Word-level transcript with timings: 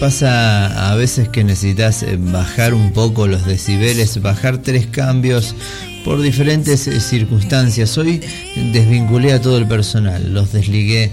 ¿No 0.00 0.06
te 0.06 0.12
pasa 0.12 0.90
a 0.90 0.94
veces 0.94 1.28
que 1.28 1.44
necesitas 1.44 2.02
eh, 2.02 2.16
bajar 2.18 2.72
un 2.72 2.94
poco 2.94 3.26
los 3.26 3.44
decibeles, 3.44 4.22
bajar 4.22 4.56
tres 4.56 4.86
cambios 4.86 5.54
por 6.06 6.22
diferentes 6.22 6.86
eh, 6.86 7.00
circunstancias? 7.00 7.98
Hoy 7.98 8.22
desvinculé 8.72 9.34
a 9.34 9.42
todo 9.42 9.58
el 9.58 9.68
personal, 9.68 10.32
los 10.32 10.54
desligué. 10.54 11.10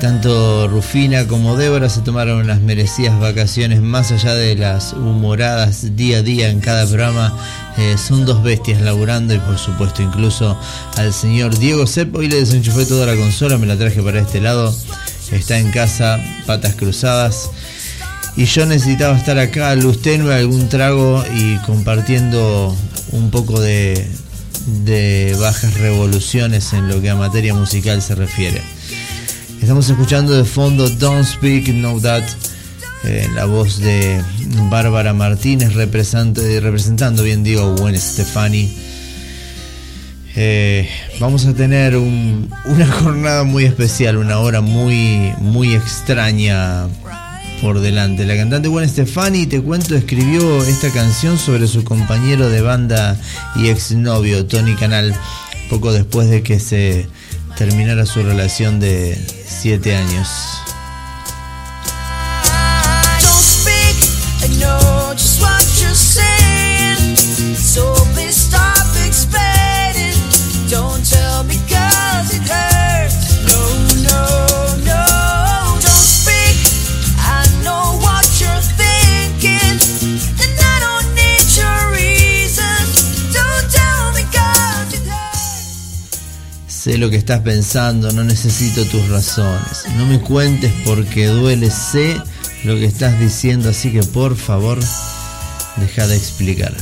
Tanto 0.00 0.66
Rufina 0.66 1.28
como 1.28 1.56
Débora 1.56 1.88
se 1.88 2.00
tomaron 2.00 2.40
unas 2.40 2.60
merecidas 2.60 3.20
vacaciones 3.20 3.80
más 3.80 4.10
allá 4.10 4.34
de 4.34 4.56
las 4.56 4.94
humoradas 4.94 5.94
día 5.94 6.18
a 6.18 6.22
día 6.22 6.48
en 6.48 6.58
cada 6.58 6.88
programa. 6.88 7.38
Eh, 7.78 7.94
son 7.96 8.26
dos 8.26 8.42
bestias 8.42 8.82
laburando 8.82 9.32
y 9.32 9.38
por 9.38 9.58
supuesto 9.58 10.02
incluso 10.02 10.58
al 10.96 11.12
señor 11.12 11.56
Diego 11.56 11.86
Sepp. 11.86 12.12
Hoy 12.16 12.26
le 12.26 12.40
desenchufé 12.40 12.84
toda 12.84 13.06
la 13.06 13.14
consola, 13.14 13.58
me 13.58 13.66
la 13.68 13.76
traje 13.76 14.02
para 14.02 14.18
este 14.18 14.40
lado. 14.40 14.74
Está 15.30 15.56
en 15.56 15.70
casa, 15.70 16.18
patas 16.46 16.74
cruzadas 16.74 17.50
y 18.36 18.46
yo 18.46 18.66
necesitaba 18.66 19.16
estar 19.16 19.38
acá, 19.38 19.74
luz 19.76 20.02
tenue, 20.02 20.34
algún 20.34 20.68
trago 20.68 21.24
y 21.36 21.56
compartiendo 21.58 22.76
un 23.12 23.30
poco 23.30 23.60
de, 23.60 24.08
bajas 25.38 25.74
revoluciones 25.74 26.72
en 26.72 26.88
lo 26.88 27.00
que 27.00 27.10
a 27.10 27.14
materia 27.14 27.54
musical 27.54 28.02
se 28.02 28.14
refiere. 28.14 28.60
Estamos 29.60 29.88
escuchando 29.88 30.34
de 30.34 30.44
fondo 30.44 30.88
Don't 30.88 31.24
Speak, 31.24 31.66
Know 31.66 32.00
That, 32.00 32.24
eh, 33.04 33.28
la 33.34 33.44
voz 33.44 33.78
de 33.78 34.20
Bárbara 34.68 35.12
Martínez 35.12 35.74
representando, 35.74 37.22
bien 37.22 37.44
digo, 37.44 37.76
Gwen 37.76 37.98
Stefani. 37.98 38.76
Eh, 40.36 40.88
vamos 41.20 41.46
a 41.46 41.54
tener 41.54 41.96
una 41.96 42.86
jornada 43.00 43.44
muy 43.44 43.64
especial, 43.64 44.16
una 44.16 44.40
hora 44.40 44.60
muy, 44.60 45.32
muy 45.38 45.74
extraña 45.76 46.88
por 47.60 47.80
delante. 47.80 48.24
La 48.24 48.36
cantante 48.36 48.68
Gwen 48.68 48.88
Stefani, 48.88 49.46
te 49.46 49.60
cuento, 49.60 49.94
escribió 49.94 50.62
esta 50.64 50.90
canción 50.90 51.38
sobre 51.38 51.66
su 51.66 51.84
compañero 51.84 52.48
de 52.48 52.60
banda 52.60 53.18
y 53.56 53.68
exnovio, 53.68 54.46
Tony 54.46 54.74
Canal, 54.74 55.14
poco 55.70 55.92
después 55.92 56.28
de 56.30 56.42
que 56.42 56.60
se 56.60 57.06
terminara 57.56 58.06
su 58.06 58.22
relación 58.22 58.80
de 58.80 59.18
7 59.46 59.96
años. 59.96 60.28
Lo 87.04 87.10
que 87.10 87.16
estás 87.16 87.40
pensando, 87.40 88.10
no 88.12 88.24
necesito 88.24 88.82
tus 88.86 89.06
razones. 89.10 89.84
No 89.98 90.06
me 90.06 90.20
cuentes 90.20 90.72
porque 90.86 91.26
duele, 91.26 91.70
sé 91.70 92.16
lo 92.64 92.76
que 92.76 92.86
estás 92.86 93.20
diciendo, 93.20 93.68
así 93.68 93.92
que 93.92 94.02
por 94.02 94.36
favor, 94.36 94.78
deja 95.76 96.06
de 96.06 96.16
explicar. 96.16 96.74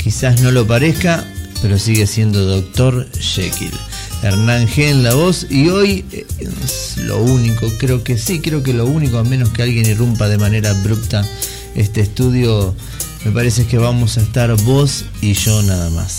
Quizás 0.00 0.40
no 0.42 0.52
lo 0.52 0.64
parezca, 0.64 1.24
pero 1.60 1.76
sigue 1.76 2.06
siendo 2.06 2.44
Doctor 2.44 3.10
Jekyll. 3.18 3.74
Hernán 4.22 4.66
G 4.66 4.90
en 4.90 5.02
la 5.04 5.14
voz 5.14 5.46
y 5.48 5.68
hoy 5.68 6.04
eh, 6.12 6.26
es 6.40 6.96
lo 6.98 7.22
único, 7.22 7.66
creo 7.78 8.02
que 8.02 8.18
sí, 8.18 8.40
creo 8.40 8.62
que 8.62 8.72
lo 8.72 8.86
único, 8.86 9.18
a 9.18 9.24
menos 9.24 9.50
que 9.50 9.62
alguien 9.62 9.86
irrumpa 9.86 10.28
de 10.28 10.38
manera 10.38 10.70
abrupta 10.70 11.24
este 11.74 12.00
estudio, 12.00 12.74
me 13.24 13.30
parece 13.30 13.66
que 13.66 13.78
vamos 13.78 14.18
a 14.18 14.22
estar 14.22 14.54
vos 14.62 15.04
y 15.20 15.34
yo 15.34 15.62
nada 15.62 15.90
más. 15.90 16.17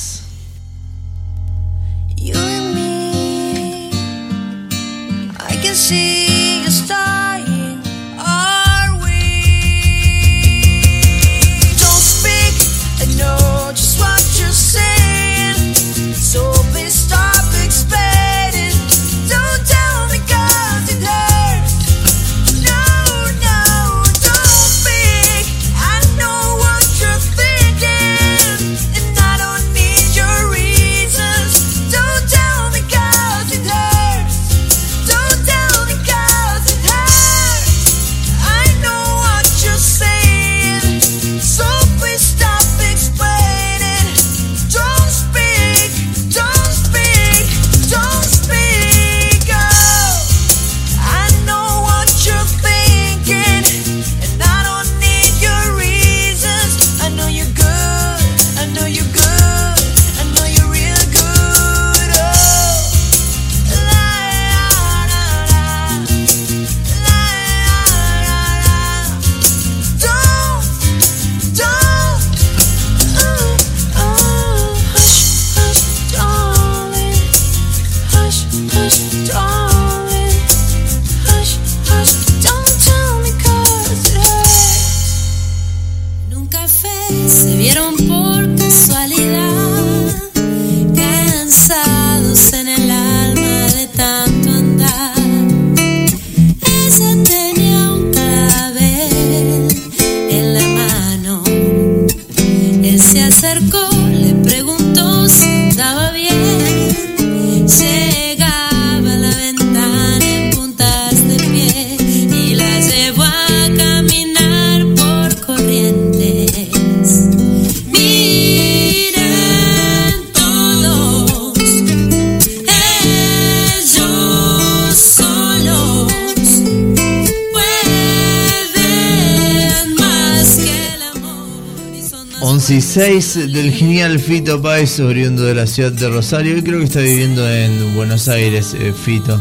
Del 133.35 133.71
genial 133.71 134.17
Fito 134.19 134.59
Páez, 134.59 134.99
oriundo 134.99 135.43
de 135.43 135.53
la 135.53 135.67
ciudad 135.67 135.91
de 135.91 136.09
Rosario. 136.09 136.57
y 136.57 136.63
creo 136.63 136.79
que 136.79 136.85
está 136.85 136.99
viviendo 136.99 137.47
en 137.47 137.93
Buenos 137.95 138.27
Aires, 138.27 138.73
eh, 138.73 138.91
Fito. 138.91 139.39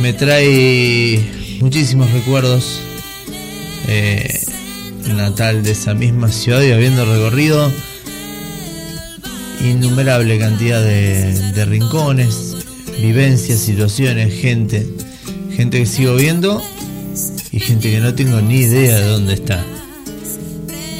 Me 0.00 0.12
trae 0.12 1.20
muchísimos 1.60 2.10
recuerdos. 2.10 2.80
Eh, 3.86 4.40
natal 5.14 5.62
de 5.62 5.70
esa 5.70 5.94
misma 5.94 6.30
ciudad 6.30 6.62
y 6.62 6.72
habiendo 6.72 7.04
recorrido 7.04 7.72
innumerable 9.64 10.38
cantidad 10.38 10.82
de, 10.82 11.52
de 11.52 11.64
rincones, 11.64 12.56
vivencias, 13.00 13.60
situaciones, 13.60 14.34
gente. 14.34 14.86
Gente 15.54 15.78
que 15.78 15.86
sigo 15.86 16.16
viendo 16.16 16.62
y 17.52 17.60
gente 17.60 17.90
que 17.90 18.00
no 18.00 18.14
tengo 18.14 18.40
ni 18.40 18.58
idea 18.58 18.98
de 18.98 19.06
dónde 19.06 19.34
está. 19.34 19.64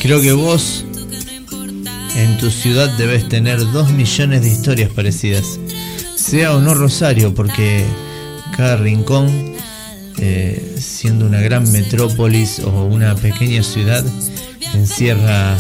Creo 0.00 0.20
que 0.20 0.32
vos 0.32 0.85
En 2.19 2.37
tu 2.37 2.50
ciudad 2.50 2.91
debes 2.99 3.29
tener 3.29 3.61
dos 3.70 3.93
millones 3.93 4.43
de 4.43 4.49
historias 4.49 4.91
parecidas. 4.91 5.61
Sea 6.17 6.53
o 6.56 6.61
no 6.61 6.75
Rosario, 6.75 7.32
porque 7.32 7.85
cada 8.56 8.76
rincón, 8.76 9.55
eh, 10.19 10.75
siendo 10.81 11.26
una 11.26 11.41
gran 11.41 11.70
metrópolis 11.70 12.59
o 12.59 12.87
una 12.87 13.15
pequeña 13.15 13.62
ciudad, 13.62 14.05
encierra 14.75 15.56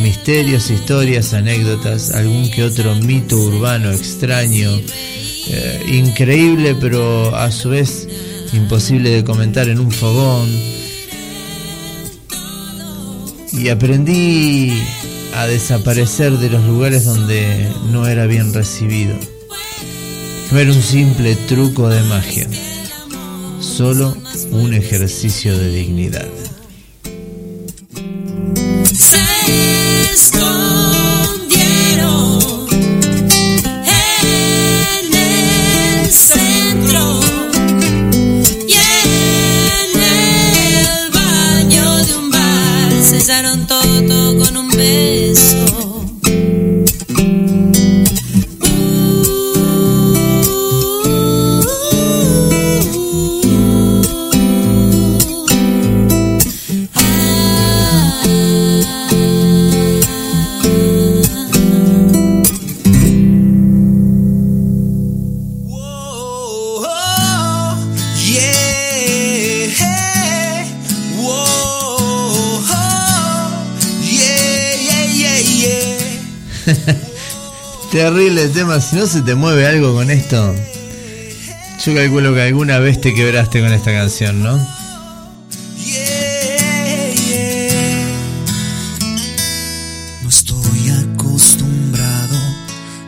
misterios, 0.00 0.70
historias, 0.70 1.34
anécdotas, 1.34 2.12
algún 2.12 2.50
que 2.50 2.62
otro 2.62 2.94
mito 2.94 3.36
urbano 3.36 3.90
extraño, 3.92 4.70
eh, 5.48 5.84
increíble 5.92 6.74
pero 6.80 7.36
a 7.36 7.50
su 7.50 7.68
vez 7.68 8.08
imposible 8.54 9.10
de 9.10 9.24
comentar 9.24 9.68
en 9.68 9.78
un 9.78 9.92
fogón. 9.92 10.48
Y 13.52 13.68
aprendí 13.68 14.72
a 15.34 15.46
desaparecer 15.46 16.38
de 16.38 16.48
los 16.48 16.64
lugares 16.64 17.04
donde 17.04 17.68
no 17.90 18.06
era 18.06 18.26
bien 18.26 18.54
recibido. 18.54 19.16
No 20.50 20.58
era 20.58 20.72
un 20.72 20.82
simple 20.82 21.34
truco 21.48 21.88
de 21.88 22.02
magia, 22.02 22.46
solo 23.60 24.16
un 24.52 24.72
ejercicio 24.74 25.58
de 25.58 25.70
dignidad. 25.70 26.28
Terrible 78.14 78.46
tema, 78.50 78.80
si 78.80 78.94
no 78.94 79.08
se 79.08 79.22
te 79.22 79.34
mueve 79.34 79.66
algo 79.66 79.92
con 79.92 80.08
esto. 80.08 80.54
Yo 81.84 81.94
calculo 81.96 82.32
que 82.32 82.42
alguna 82.42 82.78
vez 82.78 83.00
te 83.00 83.12
quebraste 83.12 83.60
con 83.60 83.72
esta 83.72 83.92
canción, 83.92 84.40
¿no? 84.40 84.56
No 90.22 90.28
estoy 90.28 90.90
acostumbrado, 90.90 92.38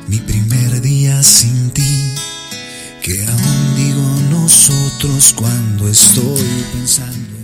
mi 0.08 0.18
primer 0.18 0.80
día 0.80 1.22
sin 1.22 1.70
ti, 1.70 2.12
que 3.00 3.24
aún 3.28 3.76
digo 3.76 4.02
nosotros 4.28 5.32
cuando 5.36 5.88
estoy 5.88 6.64
pensando 6.72 7.35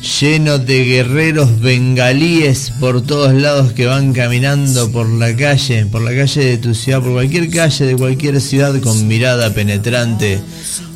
lleno 0.00 0.58
de 0.58 0.84
guerreros 0.84 1.60
bengalíes 1.60 2.72
por 2.80 3.02
todos 3.02 3.34
lados 3.34 3.72
que 3.72 3.86
van 3.86 4.12
caminando 4.12 4.90
por 4.90 5.08
la 5.08 5.36
calle, 5.36 5.86
por 5.86 6.02
la 6.02 6.14
calle 6.14 6.44
de 6.44 6.58
tu 6.58 6.74
ciudad, 6.74 7.02
por 7.02 7.12
cualquier 7.12 7.50
calle 7.50 7.84
de 7.86 7.96
cualquier 7.96 8.40
ciudad 8.40 8.78
con 8.80 9.06
mirada 9.06 9.52
penetrante, 9.52 10.40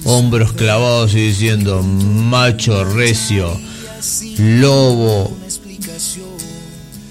hombros 0.04 0.52
clavados 0.52 1.14
y 1.14 1.28
diciendo 1.28 1.82
macho 1.82 2.84
recio, 2.84 3.60
lobo, 4.38 5.36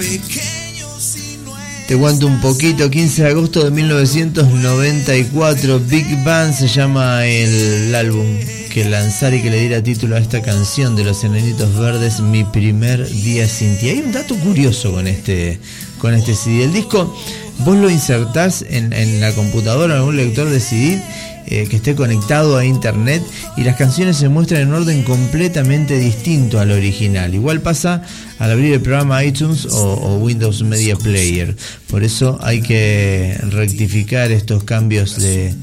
Te 1.88 1.97
cuento 1.99 2.26
un 2.26 2.40
poquito, 2.40 2.88
15 2.88 3.25
de 3.25 3.28
agosto 3.28 3.62
de 3.64 3.71
1994, 3.71 5.80
Big 5.80 6.25
Bang 6.25 6.54
se 6.54 6.66
llama 6.66 7.26
el, 7.26 7.94
álbum 7.94 8.25
que 8.73 8.87
lanzar 8.87 9.35
y 9.35 9.42
que 9.42 9.50
le 9.50 9.61
diera 9.61 9.83
título 9.83 10.16
a 10.16 10.18
esta 10.18 10.40
canción 10.40 10.97
de 10.97 11.04
los 11.04 11.23
Enanitos 11.25 11.78
Verdes, 11.78 12.21
Mi 12.21 12.44
primer 12.44 13.06
día 13.06 13.47
sin 13.47 13.76
ti. 13.78 13.90
Hay 13.90 14.00
un 14.00 14.12
dato 14.12 14.35
curioso 14.37 14.92
con 14.92 15.06
este, 15.06 15.61
con 15.99 16.14
este 16.14 16.35
CD. 16.35 16.64
El 16.64 16.73
disco, 16.73 17.14
vos 17.59 17.76
lo 17.76 17.90
insertás 17.90 18.64
en, 18.68 18.94
en 18.94 19.21
la 19.21 19.33
computadora, 19.33 19.94
en 19.94 20.00
algún 20.00 20.16
lector 20.16 20.49
de 20.49 20.61
CD, 20.61 21.02
eh, 21.46 21.66
que 21.68 21.76
esté 21.76 21.94
conectado 21.94 22.56
a 22.56 22.64
internet 22.64 23.22
y 23.56 23.64
las 23.64 23.76
canciones 23.76 24.16
se 24.16 24.28
muestran 24.28 24.62
en 24.62 24.72
orden 24.72 25.02
completamente 25.02 25.98
distinto 25.98 26.60
al 26.60 26.70
original. 26.70 27.34
Igual 27.34 27.60
pasa 27.60 28.02
al 28.38 28.50
abrir 28.50 28.72
el 28.72 28.80
programa 28.80 29.24
iTunes 29.24 29.66
o, 29.66 29.94
o 29.94 30.16
Windows 30.16 30.62
Media 30.62 30.96
Player. 30.96 31.54
Por 31.88 32.02
eso 32.02 32.38
hay 32.42 32.60
que 32.62 33.38
rectificar 33.50 34.32
estos 34.32 34.64
cambios 34.64 35.16
de, 35.20 35.54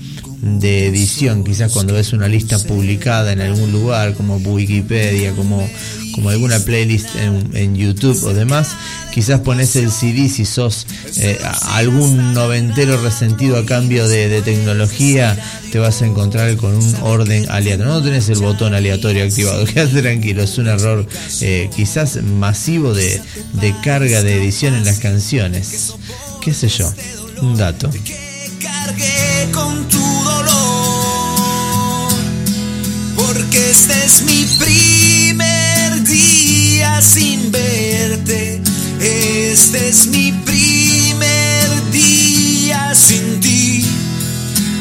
de 0.42 0.88
edición. 0.88 1.44
Quizás 1.44 1.72
cuando 1.72 1.94
ves 1.94 2.14
una 2.14 2.28
lista 2.28 2.58
publicada 2.60 3.32
en 3.32 3.42
algún 3.42 3.72
lugar, 3.72 4.14
como 4.14 4.38
Wikipedia, 4.38 5.34
como, 5.34 5.68
como 6.14 6.30
alguna 6.30 6.60
playlist 6.60 7.16
en, 7.16 7.76
YouTube 7.76 8.24
o 8.24 8.34
demás, 8.34 8.76
quizás 9.14 9.40
pones 9.42 9.76
el 9.76 9.92
CD 9.92 10.30
si 10.30 10.46
sos 10.46 10.86
eh, 11.18 11.40
algún 11.70 12.34
noventero 12.34 13.02
resentido 13.02 13.58
a 13.58 13.66
cambio 13.66 14.08
de, 14.08 14.42
tecnología, 14.42 15.38
te 15.72 15.80
vas 15.80 16.02
a 16.02 16.06
encontrar 16.06 16.56
con 16.58 16.76
un 16.76 16.96
orden 17.02 17.50
aleatorio. 17.50 17.94
No 17.94 18.04
tenés 18.04 18.30
el 18.30 18.40
botón 18.40 18.74
aleatorio 18.74 19.24
activado, 19.24 19.66
quédate 19.74 20.02
tranquilo, 20.02 20.44
es 20.44 20.58
un 20.58 20.68
error 20.68 21.08
eh, 21.42 21.70
quizás 21.76 22.22
masivo 22.24 22.94
de, 22.94 23.22
de 23.54 23.76
carga 23.84 24.24
de 24.24 24.38
edición 24.38 24.76
en 24.76 24.86
las 24.86 25.00
canciones. 25.00 25.94
¿Qué 26.42 26.54
sé 26.54 26.68
yo? 26.68 26.92
Un 27.42 27.56
dato. 27.56 27.90
Porque 33.16 33.70
este 33.70 34.06
es 34.06 34.24
mi 34.24 34.46
día 34.66 35.21
sin 37.02 37.52
verte. 37.52 38.62
Este 39.00 39.90
es 39.90 40.06
mi 40.08 40.32
primer 40.32 41.92
día 41.92 42.94
sin 42.94 43.40
ti. 43.40 43.84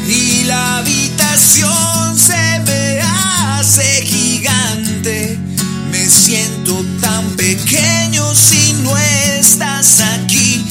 Y 0.06 0.44
la 0.44 0.78
habitación 0.78 2.18
se 2.18 2.60
me 2.66 3.00
hace 3.00 4.04
gigante. 4.04 5.38
Me 5.90 6.08
siento 6.10 6.84
tan 7.00 7.24
pequeño 7.36 8.34
si 8.34 8.74
no 8.82 8.96
estás 8.98 10.00
aquí. 10.00 10.62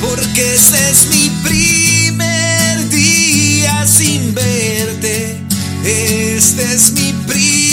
Porque 0.00 0.54
este 0.54 0.90
es 0.90 1.06
mi 1.10 1.28
primer 1.42 2.88
día 2.88 3.86
sin 3.86 4.34
verte. 4.34 5.38
Este 5.84 6.74
es 6.74 6.92
mi 6.92 7.12
primer 7.26 7.69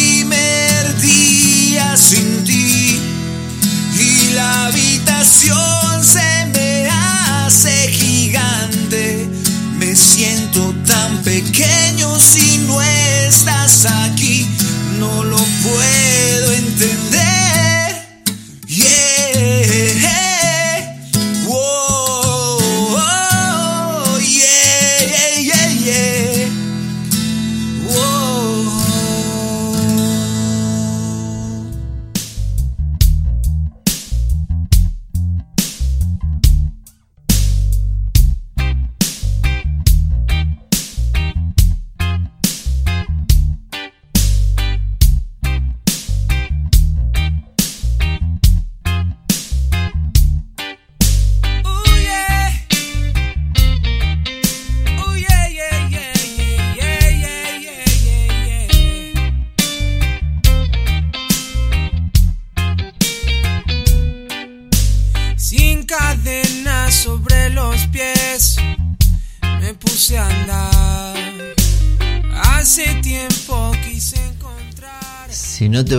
habitación 5.38 5.76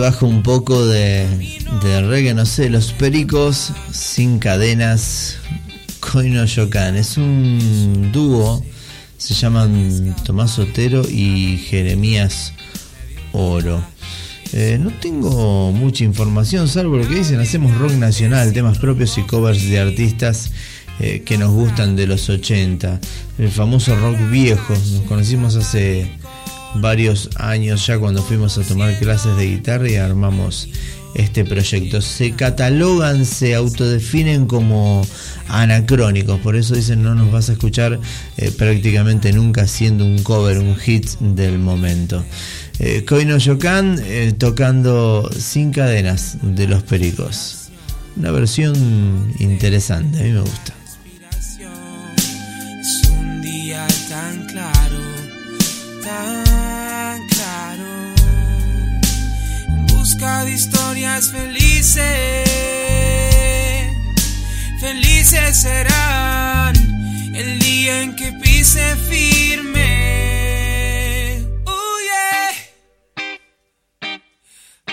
bajo 0.09 0.25
un 0.25 0.41
poco 0.41 0.87
de, 0.87 1.27
de 1.83 2.01
reggae, 2.01 2.33
no 2.33 2.47
sé, 2.47 2.67
los 2.71 2.93
pericos 2.93 3.71
sin 3.91 4.39
cadenas, 4.39 5.37
Coino 5.99 6.45
Yocan. 6.45 6.95
Es 6.95 7.15
un 7.15 8.09
dúo, 8.11 8.65
se 9.19 9.35
llaman 9.35 10.15
Tomás 10.23 10.57
Otero 10.57 11.03
y 11.07 11.57
Jeremías 11.57 12.53
Oro. 13.33 13.83
Eh, 14.51 14.79
no 14.81 14.89
tengo 14.99 15.71
mucha 15.73 16.05
información, 16.05 16.67
salvo 16.67 16.97
lo 16.97 17.07
que 17.07 17.13
dicen, 17.13 17.39
hacemos 17.39 17.77
rock 17.77 17.91
nacional, 17.91 18.51
temas 18.51 18.79
propios 18.79 19.15
y 19.19 19.21
covers 19.21 19.69
de 19.69 19.79
artistas 19.79 20.51
eh, 20.99 21.21
que 21.23 21.37
nos 21.37 21.51
gustan 21.51 21.95
de 21.95 22.07
los 22.07 22.27
80. 22.31 22.99
El 23.37 23.49
famoso 23.51 23.95
rock 23.95 24.17
viejo, 24.31 24.73
nos 24.73 25.03
conocimos 25.03 25.55
hace 25.55 26.09
varios 26.75 27.29
años 27.35 27.85
ya 27.85 27.97
cuando 27.97 28.21
fuimos 28.21 28.57
a 28.57 28.63
tomar 28.63 28.97
clases 28.99 29.35
de 29.37 29.47
guitarra 29.47 29.89
y 29.89 29.95
armamos 29.95 30.69
este 31.15 31.43
proyecto. 31.45 32.01
Se 32.01 32.31
catalogan, 32.31 33.25
se 33.25 33.55
autodefinen 33.55 34.45
como 34.45 35.05
anacrónicos, 35.47 36.39
por 36.39 36.55
eso 36.55 36.75
dicen 36.75 37.03
no 37.03 37.15
nos 37.15 37.31
vas 37.31 37.49
a 37.49 37.53
escuchar 37.53 37.99
eh, 38.37 38.51
prácticamente 38.51 39.33
nunca 39.33 39.67
siendo 39.67 40.05
un 40.05 40.21
cover, 40.23 40.59
un 40.59 40.75
hit 40.75 41.07
del 41.19 41.59
momento. 41.59 42.23
Eh, 42.79 43.03
Koino 43.05 43.37
Yokan 43.37 43.99
eh, 44.05 44.33
tocando 44.37 45.29
sin 45.37 45.71
cadenas 45.71 46.37
de 46.41 46.67
los 46.67 46.83
pericos. 46.83 47.55
Una 48.15 48.31
versión 48.31 49.33
interesante, 49.39 50.19
a 50.19 50.23
mí 50.23 50.31
me 50.31 50.41
gusta. 50.41 50.78
De 60.19 60.51
historias 60.51 61.31
felices. 61.31 62.49
Felices 64.81 65.61
serán 65.61 66.75
el 67.33 67.59
día 67.59 68.01
en 68.01 68.17
que 68.17 68.33
pise 68.33 68.97
firme. 69.09 69.87
Oh 71.65 71.99
yeah. 72.09 72.51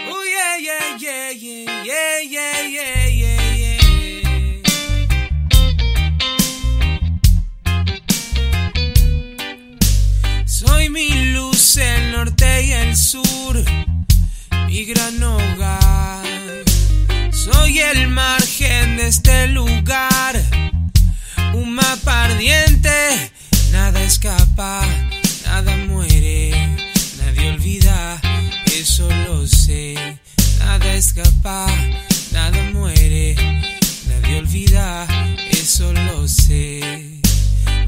Oh 0.09 0.23
yeah, 0.25 0.59
yeah, 0.61 0.92
yeah, 0.97 1.33
yeah, 1.33 2.23
yeah, 2.23 2.23
yeah, 2.23 3.09
yeah, 3.09 3.54
yeah. 3.56 3.83
Soy 10.47 10.88
mi 10.88 11.33
luz, 11.33 11.78
el 11.78 12.12
norte 12.12 12.62
y 12.64 12.73
el 12.73 12.97
sur 12.97 13.64
mi 14.66 14.85
gran 14.85 15.23
hogar. 15.23 16.25
Soy 17.30 17.78
el 17.78 18.08
margen 18.08 18.96
de 18.96 19.06
este 19.06 19.46
lugar, 19.49 20.40
un 21.54 21.75
mapa 21.75 22.25
ardiente, 22.25 23.30
nada 23.70 24.02
escapa, 24.02 24.82
nada 25.44 25.76
muere, 25.88 26.50
nadie 27.18 27.50
olvida, 27.50 28.20
eso 28.66 29.08
lo 29.26 29.46
sé, 29.46 29.94
nada 30.58 30.94
escapa, 30.94 31.66
nada 32.32 32.58
muere, 32.73 33.37
nadie 34.08 34.38
olvida, 34.38 35.06
eso 35.50 35.92
lo 35.92 36.26
sé. 36.26 37.20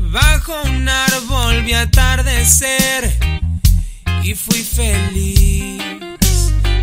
Bajo 0.00 0.54
un 0.62 0.88
árbol 0.88 1.62
vi 1.64 1.74
atardecer 1.74 3.18
y 4.22 4.34
fui 4.34 4.62
feliz 4.62 5.78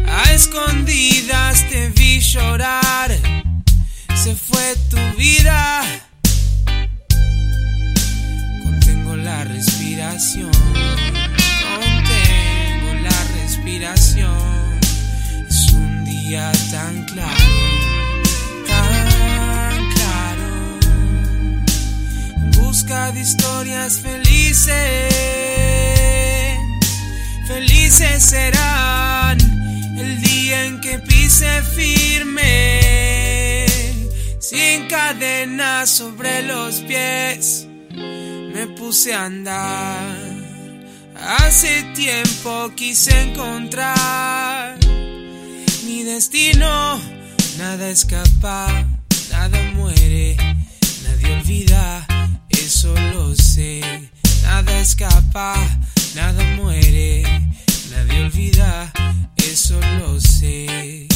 a 0.08 0.34
escondidas 0.34 1.68
te 1.70 1.90
vi 1.90 2.20
llorar, 2.20 3.12
se 4.16 4.36
fue 4.36 4.76
tu 4.90 4.98
vida. 5.18 5.82
Contengo 8.64 9.16
la 9.16 9.44
respiración, 9.44 10.52
contengo 11.64 12.94
la 13.04 13.24
respiración. 13.42 14.80
Es 15.50 15.72
un 15.74 16.06
día 16.06 16.52
tan 16.72 17.06
claro, 17.06 17.46
tan 18.68 19.90
claro. 19.92 20.80
En 22.38 22.52
busca 22.52 23.12
de 23.12 23.22
historias 23.22 24.00
felices, 24.00 25.12
felices 27.48 28.24
serán 28.24 28.95
firme, 31.76 32.86
sin 34.40 34.88
cadenas 34.88 35.90
sobre 35.90 36.44
los 36.44 36.76
pies, 36.82 37.68
me 37.92 38.68
puse 38.78 39.14
a 39.14 39.26
andar. 39.26 40.16
Hace 41.40 41.84
tiempo 41.94 42.72
quise 42.76 43.12
encontrar 43.22 44.78
mi 45.86 46.04
destino, 46.04 47.02
nada 47.58 47.90
escapa, 47.90 48.68
nada 49.30 49.62
muere, 49.74 50.38
nadie 51.04 51.34
olvida, 51.36 52.08
eso 52.50 52.94
lo 53.14 53.36
sé, 53.36 53.82
nada 54.44 54.80
escapa, 54.80 55.56
nada 56.16 56.44
muere, 56.56 57.24
nadie 57.96 58.24
olvida 58.24 58.92
eso 59.38 59.80
lo 60.00 60.20
sé. 60.20 61.08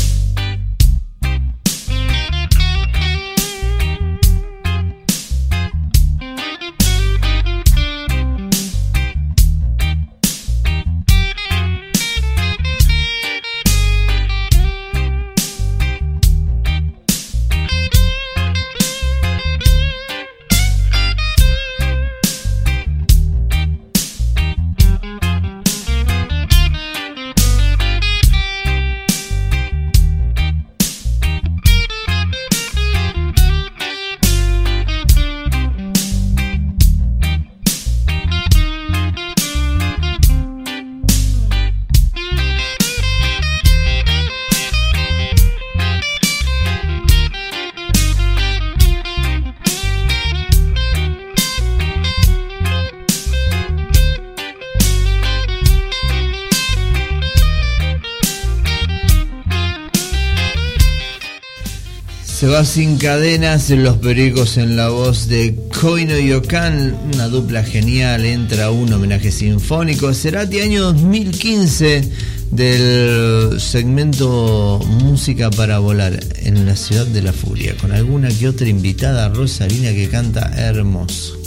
Se 62.39 62.47
va 62.47 62.63
sin 62.63 62.95
cadenas, 62.95 63.69
los 63.69 63.97
pericos 63.97 64.55
en 64.55 64.77
la 64.77 64.87
voz 64.87 65.27
de 65.27 65.59
Koino 65.81 66.17
Yokan, 66.17 66.97
una 67.13 67.27
dupla 67.27 67.65
genial, 67.65 68.23
entra 68.23 68.71
un 68.71 68.93
homenaje 68.93 69.29
sinfónico, 69.29 70.13
Cerati 70.13 70.61
año 70.61 70.83
2015 70.83 72.09
del 72.51 73.59
segmento 73.59 74.79
Música 75.01 75.49
para 75.51 75.79
volar 75.79 76.17
en 76.37 76.65
la 76.65 76.77
ciudad 76.77 77.05
de 77.07 77.23
la 77.23 77.33
furia, 77.33 77.75
con 77.75 77.91
alguna 77.91 78.29
que 78.29 78.47
otra 78.47 78.69
invitada 78.69 79.27
Rosalina 79.27 79.91
que 79.91 80.07
canta 80.07 80.49
hermoso. 80.55 81.37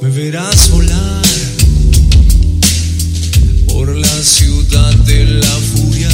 Me 0.00 0.10
verás 0.10 0.70
volar 0.70 1.26
por 3.66 3.96
la 3.96 4.22
ciudad 4.22 4.94
de 4.94 5.24
la 5.24 5.46
furia 5.46 6.07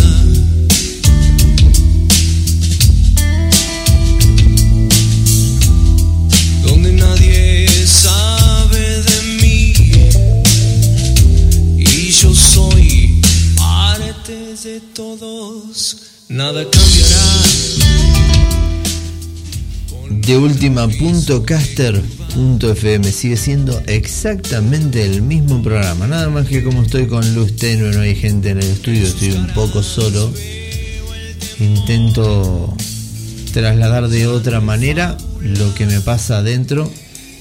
todos, 14.95 16.25
nada 16.31 16.65
cambiará. 16.71 17.43
De 20.11 20.39
última 20.39 20.89
punto 20.89 21.45
caster 21.45 22.01
punto 22.33 22.75
fm 22.75 23.13
sigue 23.13 23.37
siendo 23.37 23.79
exactamente 23.87 25.05
el 25.05 25.21
mismo 25.21 25.63
programa. 25.63 26.07
Nada 26.07 26.31
más 26.31 26.49
que 26.49 26.65
como 26.65 26.83
estoy 26.83 27.07
con 27.07 27.35
luz 27.35 27.57
tenue 27.57 27.91
no 27.91 28.01
hay 28.01 28.15
gente 28.15 28.51
en 28.51 28.59
el 28.59 28.71
estudio 28.71 29.07
estoy 29.07 29.33
un 29.33 29.49
poco 29.49 29.83
solo. 29.83 30.33
Intento 31.61 32.75
trasladar 33.53 34.09
de 34.09 34.27
otra 34.27 34.61
manera 34.63 35.19
lo 35.43 35.75
que 35.75 35.85
me 35.85 36.01
pasa 36.01 36.39
adentro 36.39 36.91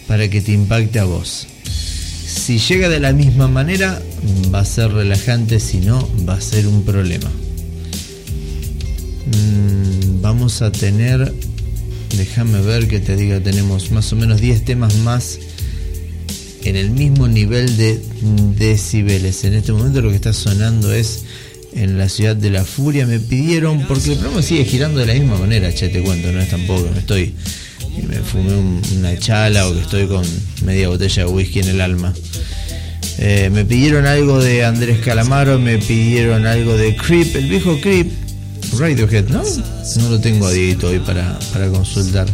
para 0.08 0.30
que 0.30 0.42
te 0.42 0.52
impacte 0.52 1.00
a 1.00 1.06
vos 1.06 1.48
si 2.34 2.58
llega 2.58 2.90
de 2.90 3.00
la 3.00 3.14
misma 3.14 3.48
manera 3.48 4.02
va 4.54 4.60
a 4.60 4.66
ser 4.66 4.92
relajante 4.92 5.60
si 5.60 5.78
no 5.78 6.10
va 6.28 6.36
a 6.36 6.42
ser 6.42 6.68
un 6.68 6.84
problema 6.84 7.30
Mm, 9.26 10.22
vamos 10.22 10.62
a 10.62 10.72
tener, 10.72 11.34
déjame 12.18 12.62
ver 12.62 12.88
que 12.88 13.00
te 13.00 13.16
diga, 13.16 13.40
tenemos 13.40 13.92
más 13.92 14.12
o 14.12 14.16
menos 14.16 14.42
10 14.42 14.66
temas 14.66 14.96
más 14.98 15.40
en 16.64 16.76
el 16.76 16.90
mismo 16.92 17.28
nivel 17.28 17.78
de 17.78 18.02
decibeles. 18.58 19.44
En 19.44 19.54
este 19.54 19.72
momento 19.72 20.02
lo 20.02 20.10
que 20.10 20.16
está 20.16 20.34
sonando 20.34 20.94
es 20.94 21.24
en 21.74 21.98
la 21.98 22.10
ciudad 22.10 22.36
de 22.36 22.50
la 22.50 22.66
furia. 22.66 23.06
Me 23.06 23.20
pidieron, 23.20 23.88
porque 23.88 24.12
el 24.12 24.18
programa 24.18 24.42
sigue 24.42 24.66
girando 24.66 25.00
de 25.00 25.06
la 25.06 25.14
misma 25.14 25.38
manera, 25.38 25.74
che, 25.74 25.90
te 25.90 26.02
cuento, 26.02 26.32
no 26.32 26.42
es 26.42 26.50
tampoco, 26.50 26.90
me 26.92 27.00
estoy, 27.00 27.34
me 28.08 28.18
fumé 28.20 28.54
una 28.98 29.18
chala 29.18 29.68
o 29.68 29.74
que 29.74 29.82
estoy 29.82 30.08
con 30.08 30.26
media 30.64 30.90
botella 30.90 31.26
de 31.26 31.30
whisky 31.32 31.60
en 31.60 31.70
el 31.70 31.82
alma. 31.82 32.14
Eh, 33.20 33.50
me 33.52 33.64
pidieron 33.64 34.06
algo 34.06 34.42
de 34.42 34.66
Andrés 34.66 35.00
Calamaro, 35.00 35.60
me 35.60 35.78
pidieron 35.78 36.46
algo 36.46 36.76
de 36.76 36.96
Creep, 36.96 37.36
el 37.36 37.48
viejo 37.48 37.80
Creep, 37.80 38.12
Radiohead, 38.78 39.30
¿no? 39.30 39.44
No 39.98 40.10
lo 40.10 40.20
tengo 40.20 40.48
adito 40.48 40.88
hoy 40.88 41.00
para, 41.00 41.38
consultar. 41.72 42.28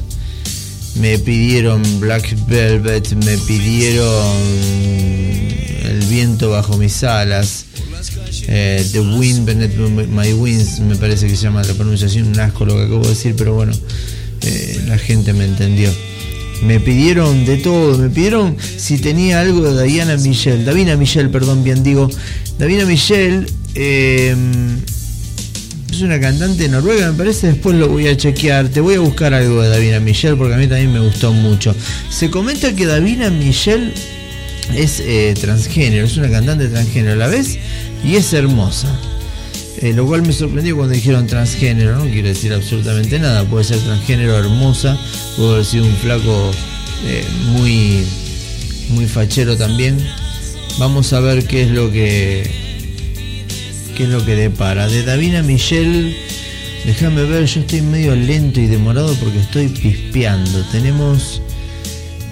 Me 0.96 1.20
pidieron 1.20 1.84
Black 2.00 2.36
Velvet, 2.48 3.12
me 3.24 3.38
pidieron 3.38 4.36
El 5.84 6.00
viento 6.10 6.50
bajo 6.50 6.78
mis 6.78 7.04
alas, 7.04 7.66
eh, 8.48 8.86
The 8.92 9.00
Wind 9.00 9.46
Beneath 9.46 9.76
My 10.08 10.34
Wings, 10.34 10.80
me 10.80 10.96
parece 10.96 11.28
que 11.28 11.36
se 11.36 11.44
llama 11.44 11.62
la 11.64 11.74
pronunciación, 11.74 12.30
un 12.30 12.40
asco 12.40 12.66
lo 12.66 12.76
que 12.76 12.84
acabo 12.84 13.04
de 13.04 13.10
decir, 13.10 13.36
pero 13.38 13.54
bueno, 13.54 13.74
eh, 14.42 14.82
la 14.88 14.98
gente 14.98 15.34
me 15.34 15.46
entendió. 15.46 15.90
Me 16.64 16.80
pidieron 16.80 17.46
de 17.46 17.58
todo, 17.58 17.98
me 17.98 18.10
pidieron 18.10 18.58
si 18.78 18.98
tenía 18.98 19.40
algo 19.40 19.74
de 19.74 19.88
Diana 19.88 20.18
Michelle, 20.18 20.66
Davina 20.66 20.98
Michelle, 20.98 21.30
perdón, 21.30 21.64
bien 21.64 21.84
digo. 21.84 22.10
Davina 22.58 22.86
Michelle, 22.86 23.46
eh, 23.76 24.36
es 25.90 26.02
una 26.02 26.20
cantante 26.20 26.68
noruega, 26.70 27.12
me 27.12 27.18
parece. 27.18 27.48
Después 27.48 27.76
lo 27.76 27.90
voy 27.90 28.08
a 28.08 28.16
chequear. 28.16 28.70
Te 28.70 28.82
voy 28.82 28.96
a 28.96 29.00
buscar 29.00 29.34
algo 29.34 29.62
de 29.62 29.70
Davina 29.70 30.00
Michelle 30.00 30.36
porque 30.36 30.54
a 30.54 30.58
mí 30.58 30.68
también 30.68 30.94
me 30.94 31.00
gustó 31.00 31.34
mucho. 31.34 31.76
Se 32.10 32.30
comenta 32.30 32.76
que 32.76 32.86
Davina 32.86 33.30
Michelle 33.30 33.94
es 34.76 35.02
eh, 35.02 35.34
transgénero, 35.40 36.06
es 36.06 36.18
una 36.18 36.30
cantante 36.30 36.68
transgénero 36.68 37.14
a 37.14 37.18
la 37.18 37.28
vez 37.28 37.58
y 38.04 38.16
es 38.16 38.32
hermosa. 38.34 38.88
Eh, 39.82 39.94
lo 39.94 40.06
cual 40.06 40.24
me 40.24 40.34
sorprendió 40.34 40.76
cuando 40.76 40.94
dijeron 40.94 41.26
transgénero, 41.26 41.96
no 41.96 42.12
quiere 42.12 42.30
decir 42.30 42.52
absolutamente 42.54 43.18
nada. 43.18 43.46
Puede 43.46 43.64
ser 43.64 43.80
transgénero 43.80 44.38
hermosa, 44.38 45.00
puede 45.38 45.54
haber 45.54 45.66
sido 45.66 45.86
un 45.86 45.96
flaco 45.96 46.52
eh, 47.06 47.26
muy, 47.54 48.06
muy 48.90 49.08
fachero 49.08 49.56
también. 49.56 49.98
Vamos 50.80 51.14
a 51.14 51.22
ver 51.22 51.46
qué 51.46 51.64
es 51.64 51.72
lo 51.72 51.92
que 51.92 52.44
qué 53.96 54.04
es 54.04 54.10
lo 54.10 54.26
que 54.26 54.36
depara. 54.36 54.88
De 54.90 55.04
Davina 55.04 55.44
Michelle, 55.44 56.14
déjame 56.86 57.24
ver, 57.24 57.46
yo 57.46 57.62
estoy 57.62 57.82
medio 57.82 58.16
lento 58.16 58.60
y 58.60 58.68
demorado 58.68 59.14
porque 59.16 59.40
estoy 59.40 59.70
pispeando. 59.70 60.62
Tenemos 60.74 61.42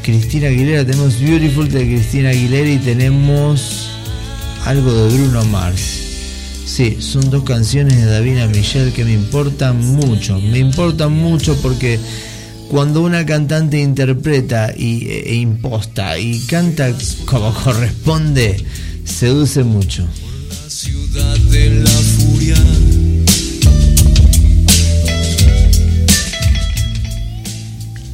Cristina 0.03 0.47
Aguilera, 0.47 0.85
tenemos 0.85 1.17
Beautiful 1.19 1.69
de 1.69 1.85
Cristina 1.85 2.29
Aguilera 2.29 2.69
y 2.69 2.77
tenemos 2.77 3.89
algo 4.65 4.93
de 4.93 5.17
Bruno 5.17 5.45
Mars. 5.45 6.06
Sí, 6.67 6.97
son 6.99 7.29
dos 7.29 7.43
canciones 7.43 7.95
de 7.95 8.05
Davina 8.05 8.45
Michelle 8.45 8.91
que 8.91 9.05
me 9.05 9.13
importan 9.13 9.79
mucho. 9.95 10.37
Me 10.39 10.59
importan 10.59 11.13
mucho 11.13 11.55
porque 11.61 11.97
cuando 12.69 13.01
una 13.01 13.25
cantante 13.25 13.79
interpreta 13.79 14.73
y, 14.77 15.07
e 15.07 15.35
imposta 15.35 16.19
y 16.19 16.41
canta 16.41 16.93
como 17.25 17.53
corresponde, 17.53 18.61
seduce 19.05 19.63
mucho. 19.63 20.05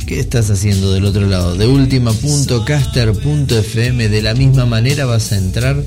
¿Qué 0.05 0.19
estás 0.19 0.51
haciendo 0.51 0.93
del 0.93 1.05
otro 1.05 1.25
lado? 1.25 1.55
De 1.55 1.65
última.caster.fm, 1.65 4.09
de 4.09 4.21
la 4.21 4.35
misma 4.35 4.67
manera 4.67 5.05
vas 5.05 5.31
a 5.31 5.37
entrar, 5.37 5.83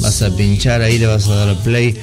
vas 0.00 0.22
a 0.22 0.34
pinchar 0.34 0.82
ahí, 0.82 0.98
le 0.98 1.06
vas 1.06 1.28
a 1.28 1.34
dar 1.34 1.56
play 1.62 1.96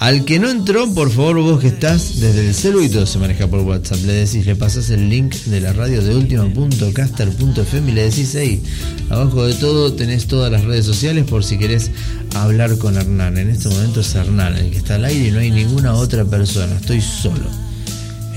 al 0.00 0.24
que 0.24 0.38
no 0.38 0.48
entró, 0.48 0.90
por 0.94 1.10
favor, 1.10 1.42
vos 1.42 1.60
que 1.60 1.66
estás 1.66 2.20
desde 2.20 2.48
el 2.48 2.54
celu 2.54 2.80
y 2.82 2.88
todo 2.88 3.04
se 3.04 3.18
maneja 3.18 3.46
por 3.48 3.60
WhatsApp, 3.60 3.98
le 4.06 4.14
decís, 4.14 4.46
le 4.46 4.56
pasas 4.56 4.88
el 4.88 5.10
link 5.10 5.34
de 5.44 5.60
la 5.60 5.74
radio 5.74 6.02
de 6.02 6.14
última.caster.fm 6.14 7.90
y 7.90 7.94
le 7.94 8.04
decís, 8.04 8.34
hey, 8.34 8.62
abajo 9.10 9.44
de 9.44 9.52
todo 9.52 9.92
tenés 9.92 10.26
todas 10.26 10.50
las 10.50 10.64
redes 10.64 10.86
sociales 10.86 11.26
por 11.26 11.44
si 11.44 11.58
querés 11.58 11.90
hablar 12.34 12.78
con 12.78 12.96
Hernán. 12.96 13.36
En 13.36 13.50
este 13.50 13.68
momento 13.68 14.00
es 14.00 14.14
Hernán 14.14 14.56
el 14.56 14.70
que 14.70 14.78
está 14.78 14.94
al 14.94 15.04
aire 15.04 15.28
y 15.28 15.30
no 15.32 15.40
hay 15.40 15.50
ninguna 15.50 15.92
otra 15.92 16.24
persona, 16.24 16.76
estoy 16.76 17.02
solo. 17.02 17.44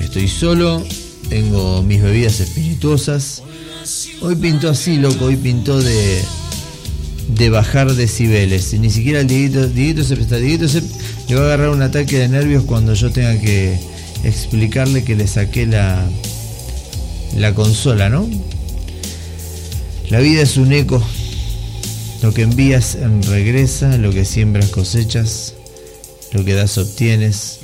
Estoy 0.01 0.27
solo, 0.27 0.85
tengo 1.29 1.81
mis 1.81 2.03
bebidas 2.03 2.41
espirituosas. 2.41 3.41
Hoy 4.19 4.35
pintó 4.35 4.69
así, 4.69 4.97
loco, 4.97 5.25
hoy 5.25 5.37
pintó 5.37 5.81
de 5.81 6.21
de 7.27 7.49
bajar 7.49 7.93
decibeles. 7.93 8.73
Ni 8.73 8.89
siquiera 8.89 9.21
el 9.21 9.27
Dieguito, 9.27 9.67
Dieguito 9.67 10.03
se 10.03 10.15
presta. 10.15 10.37
Dieguito 10.37 10.67
se, 10.67 10.81
le 11.27 11.35
va 11.35 11.41
a 11.41 11.45
agarrar 11.45 11.69
un 11.69 11.81
ataque 11.81 12.19
de 12.19 12.27
nervios 12.27 12.63
cuando 12.63 12.93
yo 12.93 13.11
tenga 13.11 13.39
que 13.39 13.77
explicarle 14.23 15.03
que 15.03 15.15
le 15.15 15.27
saqué 15.27 15.65
la, 15.65 16.05
la 17.37 17.53
consola, 17.53 18.09
¿no? 18.09 18.29
La 20.09 20.19
vida 20.19 20.41
es 20.41 20.57
un 20.57 20.73
eco. 20.73 21.03
Lo 22.21 22.33
que 22.33 22.43
envías 22.43 22.95
en 22.95 23.21
regresa, 23.23 23.97
lo 23.97 24.11
que 24.11 24.23
siembras 24.23 24.69
cosechas, 24.69 25.55
lo 26.31 26.45
que 26.45 26.53
das 26.53 26.77
obtienes. 26.77 27.59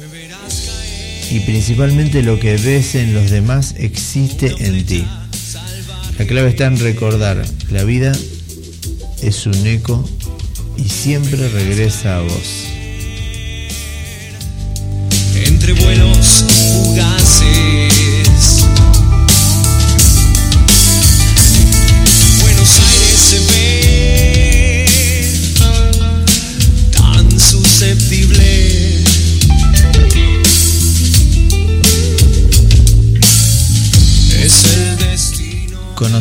Y 1.32 1.42
principalmente 1.42 2.24
lo 2.24 2.40
que 2.40 2.58
ves 2.58 2.96
en 2.96 3.14
los 3.14 3.30
demás 3.30 3.76
existe 3.78 4.54
en 4.60 4.86
ti. 4.86 5.06
La 6.18 6.26
clave 6.26 6.50
está 6.50 6.66
en 6.66 6.80
recordar, 6.80 7.46
la 7.70 7.84
vida 7.84 8.12
es 9.22 9.46
un 9.46 9.68
eco 9.68 10.04
y 10.78 10.88
siempre 10.88 11.50
regresa 11.50 12.18
a 12.18 12.22
vos. 12.22 12.69